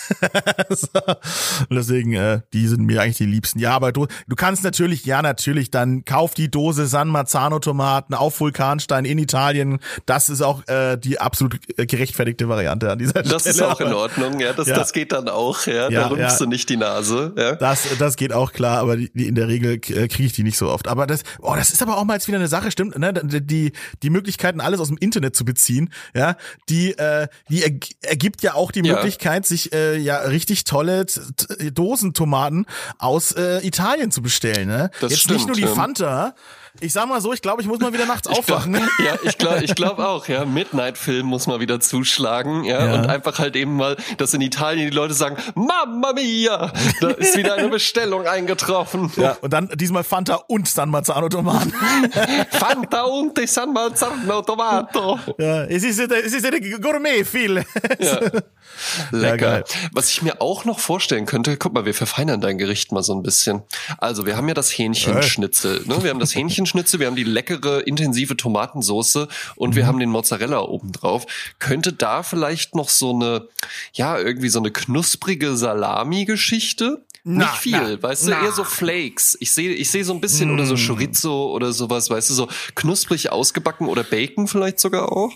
[0.69, 0.87] so.
[1.69, 3.59] Und deswegen, äh, die sind mir eigentlich die liebsten.
[3.59, 8.13] Ja, aber du, du kannst natürlich, ja, natürlich, dann kauf die Dose San Marzano Tomaten
[8.13, 9.79] auf Vulkanstein in Italien.
[10.05, 13.55] Das ist auch äh, die absolut äh, gerechtfertigte Variante an dieser Das Stelle.
[13.55, 14.53] ist auch in Ordnung, ja.
[14.53, 14.75] Das, Ja.
[14.75, 15.89] das geht dann auch, ja.
[15.89, 16.45] Ja, da rümpfst ja.
[16.45, 17.55] du nicht die Nase, ja.
[17.55, 20.43] Das, das geht auch klar, aber die, die in der Regel äh, kriege ich die
[20.43, 20.87] nicht so oft.
[20.89, 23.13] Aber das, oh, das ist aber auch mal jetzt wieder eine Sache, stimmt, ne?
[23.13, 23.71] Die,
[24.03, 26.35] die Möglichkeiten, alles aus dem Internet zu beziehen, ja,
[26.67, 28.95] die, äh, die erg- ergibt ja auch die Ja.
[28.95, 31.05] Möglichkeit, sich äh, ja richtig tolle
[31.73, 32.65] Dosentomaten
[32.97, 34.89] aus äh, Italien zu bestellen, ne?
[34.99, 35.73] Das jetzt stimmt, nicht nur die ja.
[36.81, 38.77] Ich sag mal so, ich glaube, ich muss mal wieder nachts aufwachen.
[38.99, 40.45] Ja, ich glaube ich glaub auch, ja.
[40.45, 42.85] Midnight-Film muss mal wieder zuschlagen, ja?
[42.85, 42.93] Ja.
[42.95, 47.37] Und einfach halt eben mal, dass in Italien die Leute sagen, Mamma mia, da ist
[47.37, 49.11] wieder eine Bestellung eingetroffen.
[49.15, 51.73] Ja, und dann diesmal Fanta und San Marzano Tomaten.
[52.51, 55.17] Fanta und San Marzano Tomato.
[55.37, 57.63] ja, es ist, es ist eine Gourmet viel.
[57.99, 58.19] Ja.
[59.11, 59.37] Lecker.
[59.37, 59.63] geil.
[59.93, 63.13] Was ich mir auch noch vorstellen könnte, guck mal, wir verfeinern dein Gericht mal so
[63.13, 63.61] ein bisschen.
[63.97, 66.03] Also, wir haben ja das Hähnchenschnitzel, ne?
[66.03, 69.75] Wir haben das Hähnchenschnitzel, wir haben die leckere, intensive Tomatensoße und Mhm.
[69.75, 71.25] wir haben den Mozzarella oben drauf.
[71.59, 73.47] Könnte da vielleicht noch so eine,
[73.93, 77.05] ja, irgendwie so eine knusprige Salami-Geschichte?
[77.23, 78.41] Nicht viel, na, weißt du, na.
[78.41, 78.45] Mm.
[78.45, 79.37] eher so Flakes.
[79.39, 82.47] Ich sehe ich sehe so ein bisschen oder so Chorizo oder sowas, weißt du, so
[82.75, 85.31] knusprig ausgebacken oder Bacon vielleicht sogar auch.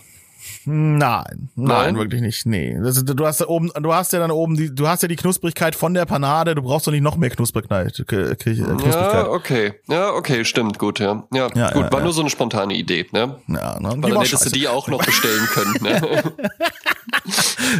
[0.66, 1.96] Nein, nein, Nein?
[1.96, 2.46] wirklich nicht.
[2.46, 5.02] Nee, das, ist- du hast da oben, du hast ja dann oben die, du hast
[5.02, 6.54] ja die Knusprigkeit von der Panade.
[6.54, 7.94] Du brauchst doch nicht noch mehr Knusprigkeit.
[8.06, 8.92] K- K- Knusprigkeit.
[9.14, 9.74] Ja, okay.
[9.88, 11.24] Ja, okay, stimmt, gut, ja.
[11.32, 12.04] Ja, Ja, gut, ja, war ja.
[12.04, 13.36] nur so eine spontane Idee, ne?
[13.48, 13.88] Ja, ne?
[13.90, 14.50] Weil Die dann hättest du scheiße.
[14.52, 16.22] die auch noch bestellen können, ne?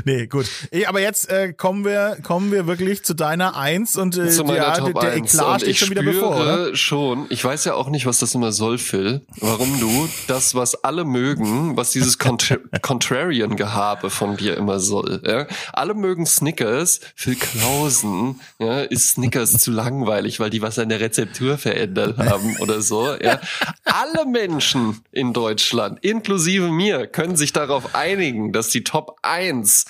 [0.14, 0.46] Nee, gut.
[0.86, 4.72] Aber jetzt äh, kommen wir, kommen wir wirklich zu deiner Eins und äh, Zu meiner
[4.72, 5.34] der, Top der 1.
[5.34, 6.76] Eklat Und steht ich schon wieder spüre bevor, oder?
[6.76, 10.84] schon, ich weiß ja auch nicht, was das immer soll, Phil, warum du das, was
[10.84, 15.22] alle mögen, was dieses Contra Contrarian-Gehabe von dir immer soll.
[15.26, 15.46] Ja?
[15.72, 21.00] Alle mögen Snickers, Phil Klausen ja, ist Snickers zu langweilig, weil die was an der
[21.00, 23.14] Rezeptur verändert haben oder so.
[23.14, 23.40] Ja?
[23.84, 29.86] Alle Menschen in Deutschland, inklusive mir, können sich darauf einigen, dass die Top 1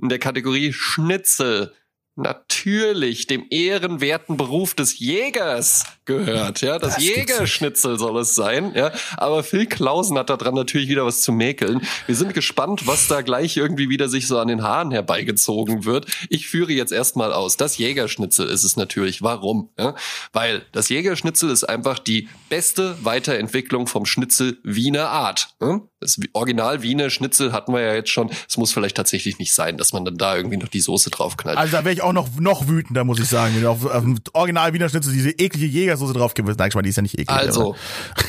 [0.00, 1.74] in der Kategorie Schnitzel
[2.16, 6.60] natürlich dem ehrenwerten Beruf des Jägers gehört.
[6.62, 8.72] Ja, das, Das Jägerschnitzel soll es sein.
[8.74, 11.82] Ja, aber Phil Klausen hat da dran natürlich wieder was zu mäkeln.
[12.06, 16.06] Wir sind gespannt, was da gleich irgendwie wieder sich so an den Haaren herbeigezogen wird.
[16.30, 17.56] Ich führe jetzt erstmal aus.
[17.56, 19.22] Das Jägerschnitzel ist es natürlich.
[19.22, 19.68] Warum?
[19.78, 19.94] Ja,
[20.32, 25.50] weil das Jägerschnitzel ist einfach die beste Weiterentwicklung vom Schnitzel Wiener Art.
[25.60, 25.80] Ja?
[26.00, 28.30] Das Original Wiener Schnitzel hatten wir ja jetzt schon.
[28.48, 31.58] Es muss vielleicht tatsächlich nicht sein, dass man dann da irgendwie noch die Soße draufknallt.
[31.58, 34.88] Also da wäre ich auch noch, noch wütender, muss ich sagen, auf, auf Original Wiener
[34.88, 35.66] Schnitzel diese eklige
[35.98, 36.56] Jägersoße drauf gewesen.
[36.58, 37.30] Nein, ich meine, die ist ja nicht eklig.
[37.30, 37.76] Also,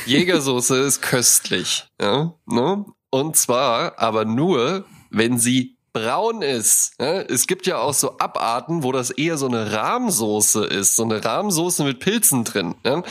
[0.05, 1.87] Jägersoße ist köstlich.
[2.01, 2.85] Ja, ne?
[3.11, 6.93] Und zwar aber nur, wenn sie braun ist.
[6.99, 7.21] Ja?
[7.21, 11.23] Es gibt ja auch so Abarten, wo das eher so eine Rahmsoße ist, so eine
[11.23, 12.75] Rahmsoße mit Pilzen drin.
[12.85, 13.03] Ja?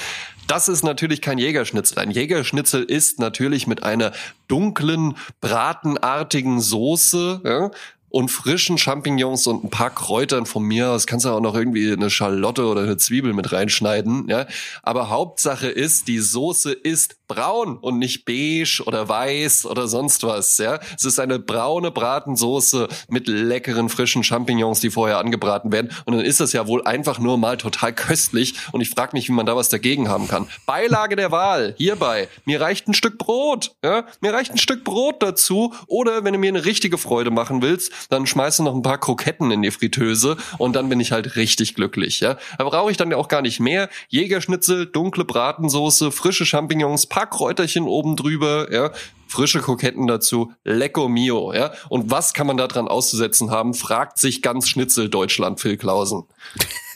[0.47, 1.99] Das ist natürlich kein Jägerschnitzel.
[1.99, 4.13] Ein Jägerschnitzel ist natürlich mit einer
[4.47, 7.71] dunklen, bratenartigen Soße, ja?
[8.11, 11.07] Und frischen Champignons und ein paar Kräutern von mir aus.
[11.07, 14.47] Kannst du auch noch irgendwie eine Schalotte oder eine Zwiebel mit reinschneiden, ja.
[14.83, 20.59] Aber Hauptsache ist, die Soße ist braun und nicht beige oder weiß oder sonst was,
[20.59, 20.81] ja.
[20.97, 25.91] Es ist eine braune Bratensoße mit leckeren frischen Champignons, die vorher angebraten werden.
[26.05, 28.55] Und dann ist das ja wohl einfach nur mal total köstlich.
[28.73, 30.49] Und ich frage mich, wie man da was dagegen haben kann.
[30.67, 32.29] Beilage der Wahl hierbei.
[32.45, 34.05] Mir reicht ein Stück Brot, ja.
[34.21, 35.75] Mir reicht ein Stück Brot dazu.
[35.87, 38.99] Oder wenn du mir eine richtige Freude machen willst, dann schmeißt du noch ein paar
[38.99, 42.39] Kroketten in die Fritteuse und dann bin ich halt richtig glücklich, ja.
[42.57, 43.89] Da brauche ich dann ja auch gar nicht mehr.
[44.09, 48.93] Jägerschnitzel, dunkle Bratensoße, frische Champignons, paar Kräuterchen oben drüber, ja.
[49.29, 51.73] Frische Kroketten dazu, lecco mio, ja.
[51.89, 56.25] Und was kann man da dran auszusetzen haben, fragt sich ganz Schnitzel Deutschland, Phil Klausen.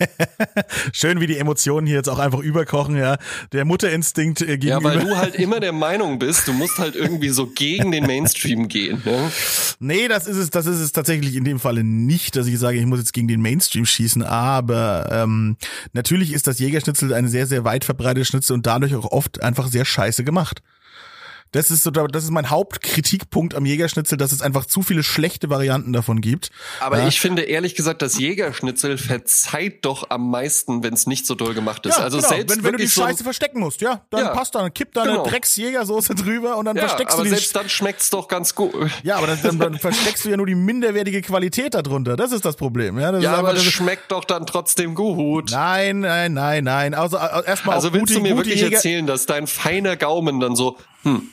[0.93, 3.19] Schön, wie die Emotionen hier jetzt auch einfach überkochen, ja.
[3.53, 4.95] Der Mutterinstinkt äh, gegenüber.
[4.95, 8.07] Ja, weil du halt immer der Meinung bist, du musst halt irgendwie so gegen den
[8.07, 9.03] Mainstream gehen.
[9.05, 9.31] Ja?
[9.79, 12.79] Nee, das ist es, das ist es tatsächlich in dem Falle nicht, dass ich sage,
[12.79, 15.57] ich muss jetzt gegen den Mainstream schießen, aber ähm,
[15.93, 19.67] natürlich ist das Jägerschnitzel eine sehr, sehr weit verbreitete Schnitzel und dadurch auch oft einfach
[19.69, 20.63] sehr scheiße gemacht.
[21.53, 25.51] Das ist so, das ist mein Hauptkritikpunkt am Jägerschnitzel, dass es einfach zu viele schlechte
[25.51, 26.51] Varianten davon gibt.
[26.81, 27.09] Aber ja.
[27.09, 31.53] ich finde ehrlich gesagt, das Jägerschnitzel verzeiht doch am meisten, wenn es nicht so doll
[31.55, 31.99] gemacht ist.
[31.99, 32.29] Ja, also genau.
[32.29, 34.93] selbst wenn, wenn du die so Scheiße verstecken musst, ja, dann Ja, passt dann, kipp
[34.95, 35.23] da genau.
[35.23, 38.73] eine Drecksjägersoße drüber und dann versteckst aber du die selbst dann schmeckt's doch ganz gut.
[39.03, 42.17] Ja, aber dann, dann, dann versteckst du ja nur die minderwertige Qualität darunter.
[42.17, 42.99] Das ist das Problem.
[42.99, 45.51] Ja, das Ja, aber es schmeckt doch dann trotzdem gut.
[45.51, 46.95] nein, nein, nein, nein.
[46.95, 48.77] Also äh, erstmal Also willst gute, du mir wirklich Jäger.
[48.77, 51.29] erzählen, dass dein feiner Gaumen dann so, hm,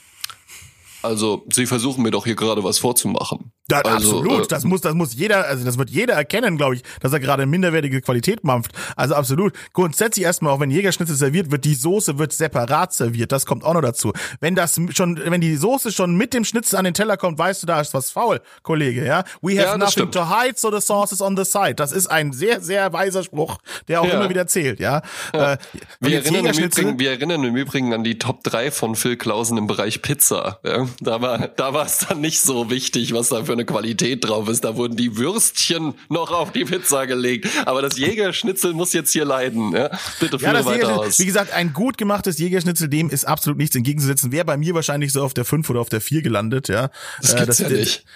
[1.02, 3.52] also sie versuchen mir doch hier gerade was vorzumachen.
[3.72, 4.44] Ja, also, absolut.
[4.44, 7.20] äh, das muss, das muss jeder, also das wird jeder erkennen, glaube ich, dass er
[7.20, 8.72] gerade minderwertige Qualität mampft.
[8.96, 9.54] Also absolut.
[9.74, 13.32] Grundsätzlich erstmal, auch wenn Jägerschnitzel serviert wird, die Soße wird separat serviert.
[13.32, 14.14] Das kommt auch noch dazu.
[14.40, 17.64] Wenn das schon, wenn die Soße schon mit dem Schnitzel an den Teller kommt, weißt
[17.64, 19.24] du, da ist was faul, Kollege, ja?
[19.42, 20.14] We have Ja, nothing stimmt.
[20.16, 21.76] to hide, so the sauce is on the side.
[21.76, 23.58] Das ist ein sehr, sehr weiser Spruch,
[23.88, 24.16] der auch Ja.
[24.16, 25.02] immer wieder zählt, ja?
[25.34, 25.58] Äh,
[26.02, 29.16] und Wir erinnern, im Übrigen, wir erinnern im Übrigen an die Top 3 von Phil
[29.18, 30.60] Klausen im Bereich Pizza.
[30.66, 34.26] Ja, da war da war es dann nicht so wichtig, was da für eine Qualität
[34.28, 34.64] drauf ist.
[34.64, 37.48] Da wurden die Würstchen noch auf die Pizza gelegt.
[37.66, 39.72] Aber das Jägerschnitzel muss jetzt hier leiden.
[39.74, 39.90] Ja?
[40.20, 41.20] Bitte Ja, führe das weiter aus.
[41.20, 44.32] wie gesagt, ein gut gemachtes Jägerschnitzel, dem ist absolut nichts entgegenzusetzen.
[44.32, 46.90] Wäre bei mir wahrscheinlich so auf der 5 oder auf der 4 gelandet, ja.
[47.22, 48.06] Das Äh, gibt's ja nicht.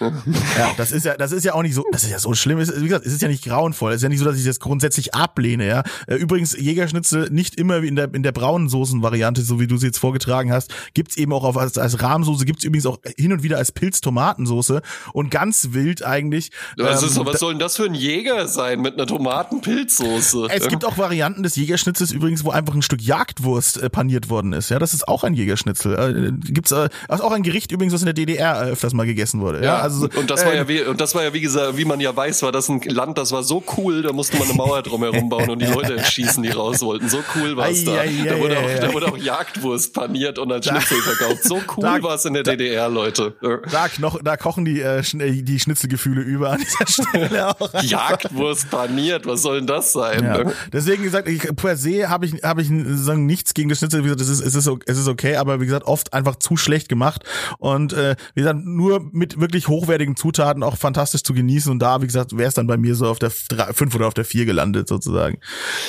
[0.58, 2.58] Ja, das ist ja, das ist ja auch nicht so, das ist ja so schlimm.
[2.58, 3.92] Es ist- Wie gesagt, es ist ja nicht grauenvoll.
[3.92, 5.82] Es ist ja nicht so, dass ich das grundsätzlich ablehne, ja.
[6.06, 9.76] Äh, Übrigens, Jägerschnitzel nicht immer wie in der, in der braunen Soßenvariante, so wie du
[9.76, 13.32] sie jetzt vorgetragen hast, gibt's eben auch auf, als, als Rahmsoße, gibt's übrigens auch hin
[13.32, 14.82] und wieder als Pilz-Tomatensoße
[15.12, 16.52] und ganz wild eigentlich.
[16.76, 20.46] Was, ähm, ist, was soll denn das für ein Jäger sein mit einer Tomatenpilzsoße?
[20.48, 24.52] es gibt auch Varianten des Jägerschnitzels übrigens, wo einfach ein Stück Jagdwurst äh, paniert worden
[24.52, 24.68] ist.
[24.68, 26.38] Ja, das ist auch ein Jägerschnitzel.
[26.46, 29.06] Äh, gibt's äh, ist auch ein Gericht übrigens, was in der DDR äh, öfters mal
[29.06, 29.58] gegessen wurde.
[29.58, 31.76] Ja, Ja, also so, und das war ja wie, und das war ja wie gesagt,
[31.76, 34.46] wie man ja weiß, war das ein Land, das war so cool, da musste man
[34.46, 37.08] eine Mauer drumherum bauen und die Leute entschießen, die raus wollten.
[37.08, 37.94] So cool war es da.
[37.94, 41.42] Ei, ei, Da wurde, ei, auch, da wurde auch Jagdwurst paniert und als Schnitzel verkauft.
[41.42, 43.34] So Da- cool war es in der DDR, Leute.
[43.72, 47.82] Da, knoch, da kochen die, äh, die Schnitzelgefühle über an dieser Stelle auch.
[47.82, 50.24] Jagdwurst paniert, was soll denn das sein?
[50.24, 50.38] Ja.
[50.44, 50.52] ne?
[50.72, 54.00] Deswegen gesagt, ich, per se habe ich habe ich sagen, nichts gegen das Schnitzel.
[54.00, 56.56] Wie gesagt, es ist es ist es ist okay, aber wie gesagt oft einfach zu
[56.56, 57.24] schlecht gemacht
[57.58, 62.02] und äh, wie gesagt nur mit wirklich hochwertigen Zutaten auch fantastisch zu genießen und da
[62.02, 64.44] wie gesagt wäre es dann bei mir so auf der 5 oder auf der 4
[64.46, 65.38] gelandet sozusagen.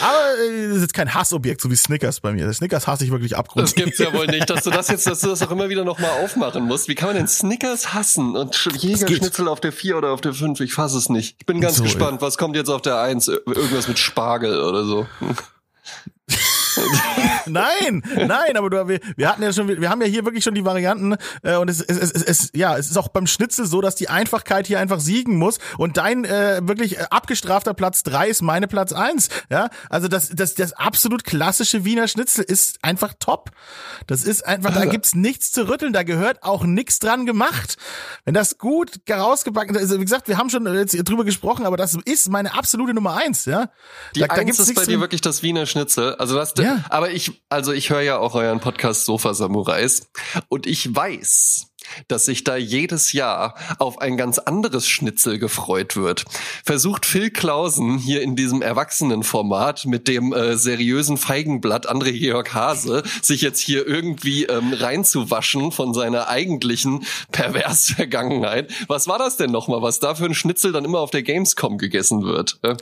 [0.02, 2.52] Aber äh, das ist jetzt kein Hassobjekt so wie Snickers bei mir.
[2.54, 3.76] Snickers hasse ich wirklich Das abgrundtief.
[3.86, 6.12] gibt's ja wohl nicht, dass du das jetzt, dass du das auch immer wieder nochmal
[6.24, 6.88] aufmachen musst.
[6.88, 8.76] Wie kann man denn Snickers hassen und Sch-
[9.16, 10.60] Jägerschnitzel auf der 4 oder auf der 5?
[10.62, 11.36] Ich fasse es nicht.
[11.40, 13.28] Ich bin ganz So, gespannt, was kommt jetzt auf der 1?
[13.28, 15.08] Irgendwas mit Spargel oder so.
[17.48, 20.56] Nein, nein, aber du, wir, wir hatten ja schon, wir haben ja hier wirklich schon
[20.56, 23.82] die Varianten äh, und es, es, es, es, ja, es ist auch beim Schnitzel so,
[23.82, 28.30] dass die Einfachkeit hier einfach siegen muss und dein äh, wirklich äh, abgestrafter Platz drei
[28.30, 33.14] ist meine Platz eins, ja, also das, das, das absolut klassische Wiener Schnitzel ist einfach
[33.20, 33.52] top.
[34.08, 37.78] Das ist einfach, da gibt's nichts zu rütteln, da gehört auch nichts dran gemacht.
[38.24, 41.98] Wenn das gut rausgebacken, also wie gesagt, wir haben schon jetzt drüber gesprochen, aber das
[42.06, 43.70] ist meine absolute Nummer eins, ja.
[44.16, 46.16] Die da, da Eins gibt's ist bei dir wirklich das Wiener Schnitzel.
[46.16, 46.65] Also das, Ja.
[46.90, 50.10] Aber ich, also ich höre ja auch euren Podcast Sofa Samurais.
[50.48, 51.68] Und ich weiß,
[52.08, 56.26] dass sich da jedes Jahr auf ein ganz anderes Schnitzel gefreut wird.
[56.64, 63.04] Versucht Phil Klausen hier in diesem Erwachsenenformat mit dem äh, seriösen Feigenblatt André Georg Hase
[63.22, 68.72] sich jetzt hier irgendwie ähm, reinzuwaschen von seiner eigentlichen pervers Vergangenheit.
[68.88, 71.78] Was war das denn nochmal, was da für ein Schnitzel dann immer auf der Gamescom
[71.78, 72.60] gegessen wird?
[72.62, 72.76] Äh?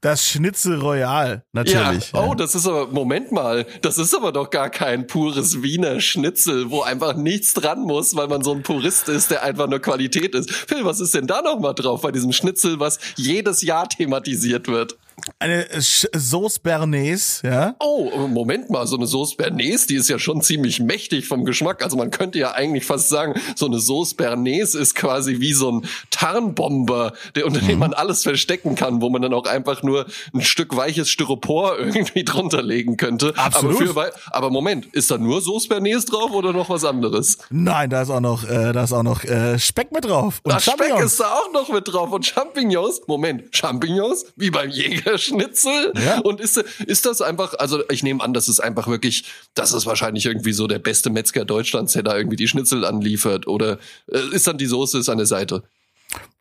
[0.00, 2.12] Das Schnitzel Royal, natürlich.
[2.12, 2.24] Ja.
[2.26, 6.70] Oh, das ist aber, Moment mal, das ist aber doch gar kein pures Wiener Schnitzel,
[6.70, 10.34] wo einfach nichts dran muss, weil man so ein Purist ist, der einfach nur Qualität
[10.34, 10.50] ist.
[10.50, 14.68] Phil, was ist denn da noch mal drauf bei diesem Schnitzel, was jedes Jahr thematisiert
[14.68, 14.96] wird?
[15.38, 17.74] Eine Sauce Bernays, ja.
[17.80, 21.82] Oh, Moment mal, so eine Sauce Bernays, die ist ja schon ziemlich mächtig vom Geschmack.
[21.82, 25.70] Also man könnte ja eigentlich fast sagen, so eine Sauce Bernays ist quasi wie so
[25.72, 27.66] ein Tarnbomber, der, unter Mhm.
[27.68, 31.78] dem man alles verstecken kann, wo man dann auch einfach nur ein Stück weiches Styropor
[31.80, 33.32] irgendwie drunter legen könnte.
[33.36, 33.88] Absolut.
[33.90, 37.38] Aber, für, aber Moment, ist da nur Sauce Bernays drauf oder noch was anderes?
[37.50, 40.40] Nein, da ist auch noch, äh, da ist auch noch äh, Speck mit drauf.
[40.44, 43.00] Und Ach, Speck ist da auch noch mit drauf und Champignons.
[43.06, 44.26] Moment, Champignons?
[44.36, 45.92] Wie beim Jäger der Schnitzel?
[46.04, 46.20] Ja.
[46.20, 49.86] Und ist, ist das einfach, also ich nehme an, das ist einfach wirklich, das ist
[49.86, 53.46] wahrscheinlich irgendwie so der beste Metzger Deutschlands, der da irgendwie die Schnitzel anliefert.
[53.46, 53.78] Oder
[54.10, 55.62] äh, ist dann die Soße an der Seite?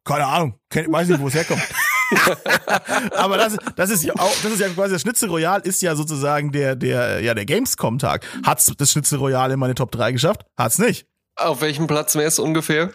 [0.03, 1.61] Keine Ahnung, weiß nicht, wo es herkommt.
[3.15, 5.95] Aber das, das ist ja auch, das ist ja quasi das Schnitzel Royal ist ja
[5.95, 8.26] sozusagen der, der, ja, der Gamescom-Tag.
[8.43, 10.45] Hat's das Schnitzel Royal in meine Top 3 geschafft?
[10.57, 11.05] Hat's nicht.
[11.36, 12.91] Auf welchem Platz wäre es ungefähr?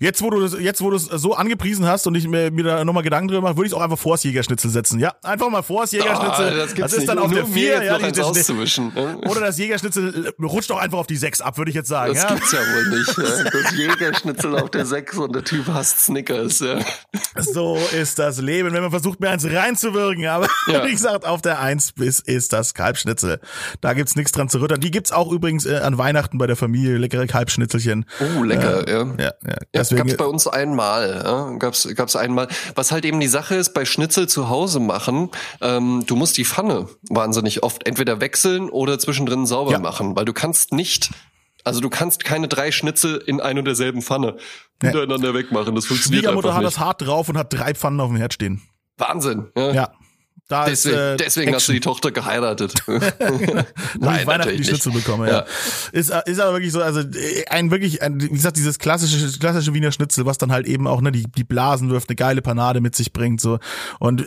[0.00, 2.64] Jetzt, wo du das, jetzt, wo du es so angepriesen hast und ich mir, mir
[2.64, 4.98] da nochmal Gedanken drüber mache, würde ich es auch einfach vor das Jägerschnitzel setzen.
[4.98, 6.48] Ja, einfach mal vor das Jägerschnitzel.
[6.48, 8.92] Ah, das, gibt's ist dann auf der mir 4, jetzt ja, die, das, auszuwischen.
[8.94, 9.18] ne?
[9.28, 12.14] oder das Jägerschnitzel rutscht doch einfach auf die 6 ab, würde ich jetzt sagen.
[12.14, 12.34] Das ja.
[12.34, 13.16] gibt's ja wohl nicht.
[13.18, 13.50] Ja.
[13.60, 16.60] Das Jägerschnitzel auf der 6 und der Typ hasst Snickers.
[16.60, 16.78] Ja.
[17.36, 20.26] So ist das Leben, wenn man versucht, mir eins reinzuwirken.
[20.26, 20.86] Aber Ja.
[20.86, 23.40] wie gesagt, auf der 1 bis ist das Kalbschnitzel.
[23.80, 24.80] Da gibt's nichts dran zu rüttern.
[24.80, 28.06] Die gibt's auch übrigens äh, an Weihnachten bei der Familie, leckere Kalbschnitzelchen.
[28.38, 29.06] Oh, lecker, ja.
[29.18, 29.32] Ja, ja.
[29.46, 32.48] Ja, Deswegen, gab's bei uns einmal, ja, gab's gab's einmal.
[32.74, 36.44] Was halt eben die Sache ist bei Schnitzel zu Hause machen, ähm, du musst die
[36.44, 39.78] Pfanne wahnsinnig oft entweder wechseln oder zwischendrin sauber Ja.
[39.78, 41.10] machen, weil du kannst nicht,
[41.64, 44.36] also du kannst keine drei Schnitzel in ein und derselben Pfanne
[44.82, 45.74] hintereinander wegmachen.
[45.74, 46.74] Das funktioniert Schwiegermutter hat nicht.
[46.76, 48.62] das hart drauf und hat drei Pfannen auf dem Herd stehen.
[48.96, 49.48] Wahnsinn.
[49.56, 49.72] Ja.
[49.72, 49.92] Ja.
[50.50, 52.74] Da Deswegen, ist, äh, deswegen hast du die Tochter geheiratet.
[52.88, 55.06] Nein, Weihnachten die Schnitzel nicht.
[55.06, 55.32] bekomme, ja.
[55.32, 55.46] Ja.
[55.92, 57.04] Ist, ist aber wirklich so, also
[57.48, 61.02] ein wirklich, ein, wie gesagt, dieses klassische, klassische Wiener Schnitzel, was dann halt eben auch
[61.02, 63.40] ne, die, die Blasen wirft, eine geile Panade mit sich bringt.
[63.40, 63.60] so
[64.00, 64.26] Und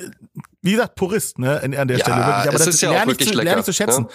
[0.63, 2.35] wie gesagt, Purist, ne, an, an der Ja, Stelle wirklich.
[2.47, 4.03] Aber das ist ja auch lerne ich, zu, lerne lecker, ich zu schätzen.
[4.03, 4.07] ne?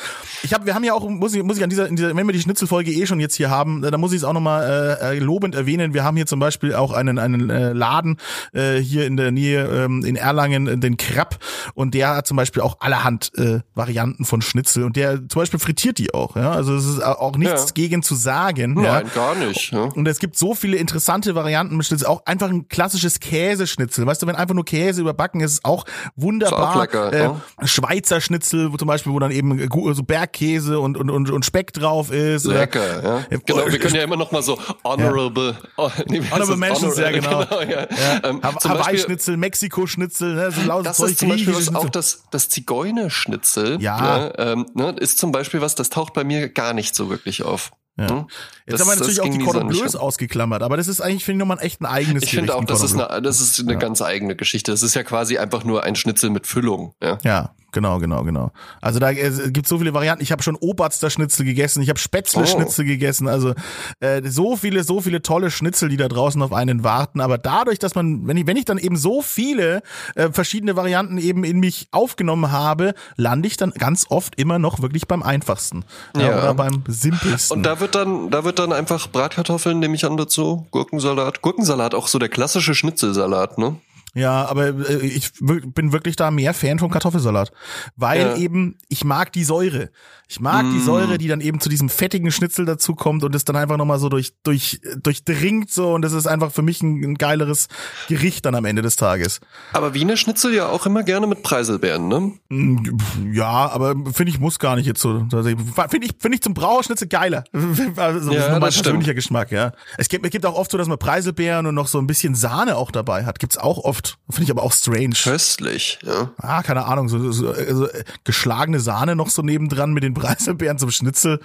[0.42, 2.26] Ich habe, wir haben ja auch, muss ich, muss ich an dieser, in dieser, wenn
[2.26, 4.96] wir die Schnitzelfolge eh schon jetzt hier haben, äh, da muss ich es auch nochmal
[5.00, 5.92] äh, äh, lobend erwähnen.
[5.94, 8.16] Wir haben hier zum Beispiel auch einen, einen äh, Laden
[8.54, 11.36] äh, hier in der Nähe ähm, in Erlangen, äh, den Krapp,
[11.74, 15.60] und der hat zum Beispiel auch allerhand äh, Varianten von Schnitzel und der zum Beispiel
[15.60, 16.34] frittiert die auch.
[16.34, 16.52] Ja?
[16.52, 17.72] Also es ist auch nichts Ja.
[17.74, 18.82] gegen zu sagen.
[18.82, 19.02] ja?
[19.02, 19.70] Nein, gar nicht.
[19.72, 19.82] Ja.
[19.82, 22.06] Und es gibt so viele interessante Varianten mit Schnitzel.
[22.06, 24.06] Auch einfach ein klassisches Käseschnitzel.
[24.06, 25.84] Weißt du, wenn einfach nur Käse überbacken ist, ist auch
[26.16, 26.37] wunderbar.
[26.46, 27.40] Ist auch lecker, äh, ja.
[27.66, 31.72] Schweizer Schnitzel, wo zum Beispiel, wo dann eben so Bergkäse und, und, und, und Speck
[31.72, 32.46] drauf ist.
[32.46, 33.18] oder- Lecker, ja.
[33.30, 36.56] Ja, Genau, oh, wir können ja immer noch mal so honorable, oh, nee, Honorable das?
[36.56, 37.42] Mentions, ja, genau.
[37.42, 37.68] ja.
[37.68, 37.86] Ja.
[38.24, 42.48] Ähm, Hawaii-Schnitzel, Mexiko-Schnitzel, ne, so lauter das Zeug, ist zum Beispiel was, auch das, das
[42.48, 44.00] Zigeunerschnitzel, Ja.
[44.00, 47.42] ne, ähm, ne, ist zum Beispiel was, das taucht bei mir gar nicht so wirklich
[47.42, 47.70] auf.
[47.98, 48.08] Ja.
[48.10, 48.26] Hm?
[48.66, 51.42] Jetzt Das- haben wir natürlich auch die Cordon Bleus ausgeklammert, aber das ist eigentlich, finde
[51.42, 53.76] ich, nochmal echt ein eigenes Ich finde auch, ein das ist eine, das ist eine
[53.76, 54.70] ganz eigene Geschichte.
[54.70, 56.94] Das ist ja quasi einfach nur ein Schnitzel mit Füllung.
[57.02, 57.18] Ja.
[57.22, 58.52] Ja, genau, genau, genau.
[58.80, 60.22] Also da äh, gibt so viele Varianten.
[60.22, 63.26] Ich habe schon Oberster Schnitzel gegessen, ich habe Spätzle Schnitzel gegessen.
[63.26, 63.54] Also
[64.00, 67.20] äh, so viele, so viele tolle Schnitzel, die da draußen auf einen warten.
[67.20, 69.82] Aber dadurch, dass man, wenn ich, wenn ich dann eben so viele
[70.14, 74.82] äh, verschiedene Varianten eben in mich aufgenommen habe, lande ich dann ganz oft immer noch
[74.82, 75.84] wirklich beim einfachsten
[76.16, 76.22] ja.
[76.22, 76.38] Ja.
[76.38, 77.62] oder beim simpelsten.
[77.88, 81.40] Wird dann, da wird dann einfach Bratkartoffeln, nehme ich an dazu, Gurkensalat.
[81.40, 83.76] Gurkensalat auch so der klassische Schnitzelsalat, ne?
[84.18, 87.52] Ja, aber äh, ich bin wirklich da mehr Fan vom Kartoffelsalat,
[87.96, 88.36] weil Ja.
[88.36, 89.90] eben ich mag die Säure.
[90.30, 93.44] Ich mag die Säure, die dann eben zu diesem fettigen Schnitzel dazu kommt und es
[93.44, 97.02] dann einfach nochmal so durch durch durchdringt so und das ist einfach für mich ein,
[97.02, 97.68] ein geileres
[98.08, 99.40] Gericht dann am Ende des Tages.
[99.72, 102.32] Aber Wiener Schnitzel ja auch immer gerne mit Preiselbeeren, ne?
[102.50, 102.98] Mm,
[103.32, 105.20] Ja, aber finde ich muss gar nicht jetzt so.
[105.30, 107.44] Finde ich finde ich zum Brauerschnitzel geiler.
[107.96, 109.72] Also, Ja, das ist nur mein persönlicher Geschmack, ja.
[109.96, 112.34] Es gibt, es gibt auch oft so, dass man Preiselbeeren und noch so ein bisschen
[112.34, 113.38] Sahne auch dabei hat.
[113.38, 114.07] Gibt's auch oft.
[114.30, 115.14] Finde ich aber auch strange.
[115.22, 116.30] Köstlich, ja.
[116.38, 120.78] Ah, keine Ahnung, so, so also, äh, geschlagene Sahne noch so nebendran mit den Preiselbeeren
[120.78, 121.40] zum Schnitzel.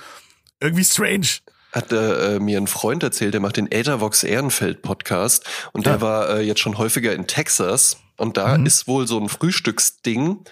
[0.60, 1.28] Irgendwie strange.
[1.72, 6.02] Hat äh, mir ein Freund erzählt, der macht den Äthervox Ehrenfeld Podcast und der Ja.
[6.02, 8.66] war äh, jetzt schon häufiger in Texas und da Mhm.
[8.68, 10.46] ist wohl so ein Frühstücksding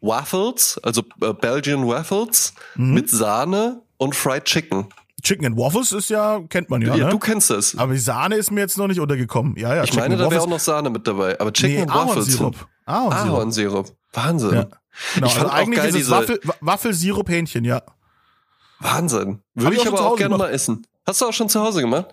[0.00, 2.94] Waffles, also äh, Belgian Waffles Mhm.
[2.94, 4.88] mit Sahne und Fried Chicken.
[5.22, 7.10] Chicken and Waffles ist ja, kennt man ja, Ja, ne?
[7.10, 7.76] du kennst das.
[7.76, 9.56] Aber die Sahne ist mir jetzt noch nicht untergekommen.
[9.56, 11.38] Ja, ja, ich meine, and da wäre auch noch Sahne mit dabei.
[11.40, 12.38] Aber Chicken nee, und Waffles.
[12.40, 12.68] Ahornsirup.
[12.86, 13.28] Ahornsirup.
[13.34, 13.96] Ahornsirup.
[14.12, 14.54] Wahnsinn.
[14.54, 14.66] Ja.
[15.14, 17.82] Genau, Ich fand also auch eigentlich geil ist es diese- Waffel, Wa- Waffelsirup-Hähnchen, ja.
[18.80, 19.40] Wahnsinn.
[19.54, 20.48] Würde ich ich, auch aber auch gerne gemacht.
[20.50, 20.86] mal essen.
[21.06, 22.06] Hast du auch schon zu Hause gemacht?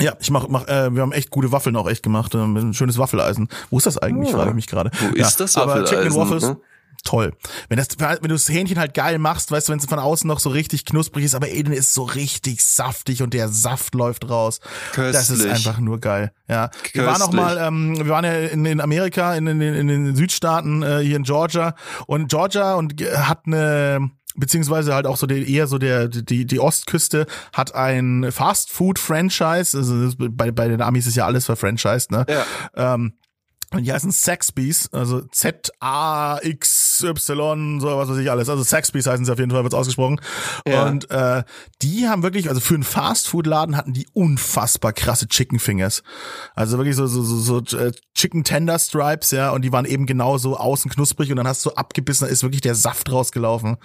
[0.00, 2.34] Ja, ich mach, mach äh, wir haben echt gute Waffeln auch echt gemacht.
[2.34, 3.48] Ähm, ein schönes Waffeleisen.
[3.70, 4.36] Wo ist das eigentlich, Ja.
[4.36, 4.90] frage ich mich gerade.
[4.98, 6.56] Wo ja, ist das Aber Chicken and Waffeleisen, Waffles, ne?
[7.04, 7.32] Toll.
[7.68, 10.26] Wenn das, wenn du das Hähnchen halt geil machst, weißt du, wenn es von außen
[10.26, 14.28] noch so richtig knusprig ist, aber innen ist so richtig saftig und der Saft läuft
[14.28, 14.60] raus.
[14.96, 15.52] Das ist Köstlich.
[15.52, 16.32] einfach nur geil.
[16.48, 16.70] Ja.
[16.92, 17.40] Wir waren auch Köstlich.
[17.40, 21.16] mal, ähm, wir waren ja in, in Amerika, in, in, in den Südstaaten, äh, hier
[21.16, 21.74] in Georgia.
[22.06, 26.44] Und Georgia und ge- hat eine beziehungsweise halt auch so der, eher so der die
[26.44, 31.44] die Ostküste hat ein Fast Food Franchise also bei bei den Amis ist ja alles
[31.46, 32.94] verfranchised ne Ja.
[32.94, 33.12] ähm,
[33.82, 38.48] die heißen Saxby's, also Z-A-X XY, so was weiß ich alles.
[38.48, 40.20] Also Sexpies heißen sie auf jeden Fall, wird's ausgesprochen.
[40.66, 40.86] Ja.
[40.86, 41.42] Und äh,
[41.82, 46.02] die haben wirklich, also für einen Fastfood-Laden hatten die unfassbar krasse Chicken Fingers.
[46.54, 50.06] Also wirklich so, so, so, so äh, Chicken Tender Stripes, ja, und die waren eben
[50.06, 53.76] genauso außen knusprig und dann hast du abgebissen, da ist wirklich der Saft rausgelaufen.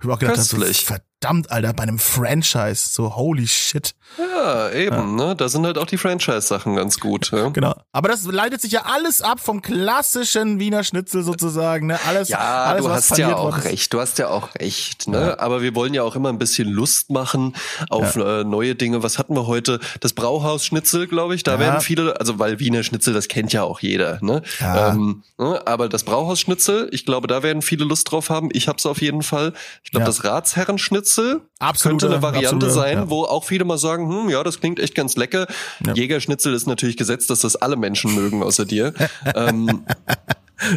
[0.00, 3.94] Ich hab auch gedacht, das ist verdammt, Alter, bei einem Franchise, so holy shit.
[4.18, 5.26] Ja, eben, ja.
[5.26, 5.36] ne?
[5.36, 7.30] Da sind halt auch die Franchise-Sachen ganz gut.
[7.32, 7.48] Ja?
[7.58, 7.74] Genau.
[7.92, 11.98] Aber das leitet sich ja alles ab vom klassischen Wiener Schnitzel sozusagen, ne?
[12.06, 15.20] Alles, ja, alles, du hast ja auch recht, du hast ja auch recht, ne?
[15.20, 15.38] Ja.
[15.40, 17.56] Aber wir wollen ja auch immer ein bisschen Lust machen
[17.90, 19.02] auf äh, neue Dinge.
[19.02, 19.80] Was hatten wir heute?
[20.00, 21.42] Das Brauhaus-Schnitzel, glaube ich.
[21.42, 24.42] Da werden viele, also weil Wiener Schnitzel, das kennt ja auch jeder, ne?
[24.60, 25.60] Ähm, ne?
[25.66, 28.50] Aber das Brauhaus-Schnitzel, ich glaube, da werden viele Lust drauf haben.
[28.52, 29.52] Ich hab's auf jeden Fall.
[29.82, 33.10] Ich glaube, das Ratsherrenschnitzel Schnitzel absolute, könnte eine Variante absolute, sein, ja.
[33.10, 35.46] wo auch viele mal sagen, hm, ja, das klingt echt ganz lecker.
[35.84, 35.94] Ja.
[35.94, 38.94] Jägerschnitzel ist natürlich gesetzt, dass das alle Menschen mögen außer dir.
[39.34, 39.84] ähm,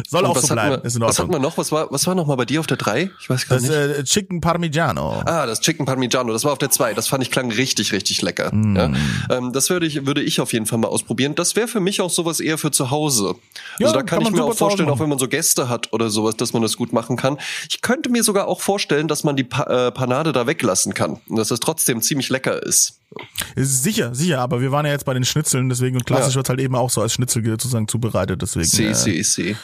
[0.08, 0.82] Soll auch so bleiben.
[0.82, 1.58] Wir, ist in was hatten wir noch?
[1.58, 3.10] Was war, was war noch mal bei dir auf der 3?
[3.20, 3.74] Ich weiß gar das, nicht.
[3.74, 5.22] Äh, Chicken Parmigiano.
[5.24, 6.32] Ah, das Chicken Parmigiano.
[6.32, 6.94] Das war auf der 2.
[6.94, 8.54] Das fand ich klang richtig, richtig lecker.
[8.54, 8.76] Mm.
[8.76, 8.92] Ja.
[9.30, 11.34] Ähm, das würde ich, würde ich auf jeden Fall mal ausprobieren.
[11.34, 13.34] Das wäre für mich auch sowas eher für zu Hause.
[13.78, 15.92] Ja, also da kann, kann ich mir auch vorstellen, auch wenn man so Gäste hat
[15.92, 17.38] oder sowas, dass man das gut machen kann.
[17.68, 21.20] Ich könnte mir sogar auch vorstellen, dass man die pa äh, Panade da weglassen kann.
[21.28, 23.01] Und dass das trotzdem ziemlich lecker ist.
[23.56, 26.36] Sicher, sicher, aber wir waren ja jetzt bei den Schnitzeln, deswegen und klassisch ja.
[26.36, 28.66] wird halt eben auch so als Schnitzel sozusagen zubereitet, deswegen.
[28.66, 29.56] Sie, äh, sie, sie.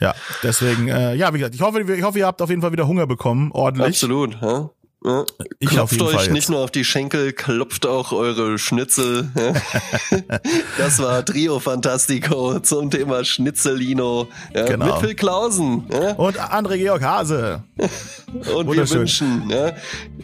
[0.00, 2.72] Ja, deswegen, äh, ja, wie gesagt, ich hoffe, ich hoffe, ihr habt auf jeden Fall
[2.72, 3.88] wieder Hunger bekommen, ordentlich.
[3.88, 4.70] Absolut, ja.
[5.04, 5.24] Ja.
[5.58, 9.30] Ich klopft euch nicht nur auf die Schenkel, klopft auch eure Schnitzel.
[10.78, 14.28] das war Trio Fantastico zum Thema Schnitzelino.
[14.54, 14.86] Ja, genau.
[14.86, 15.84] Mit Phil Klausen.
[15.90, 16.12] Ja.
[16.12, 17.62] Und André Georg Hase.
[18.54, 19.68] Und wir wünschen, ja,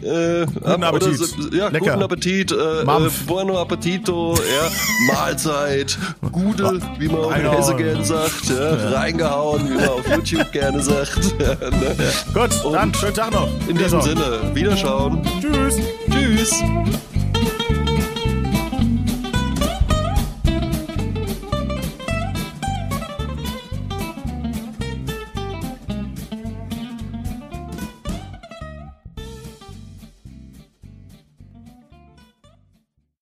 [0.01, 1.17] äh, guten Appetit.
[1.17, 1.91] So, ja, Lecker.
[1.91, 2.51] guten Appetit.
[2.51, 4.35] Äh, äh, buono appetito.
[4.35, 5.97] Ja, Mahlzeit.
[6.31, 8.49] Gute, wie man auf Hesse gerne sagt.
[8.49, 11.39] Ja, reingehauen, wie man auf YouTube gerne sagt.
[11.39, 11.95] ne?
[12.33, 13.49] Gut, Und dann schönen Tag noch.
[13.67, 15.21] In diesem Sinne, wieder Wiederschauen.
[15.39, 15.79] Tschüss.
[16.11, 16.61] Tschüss.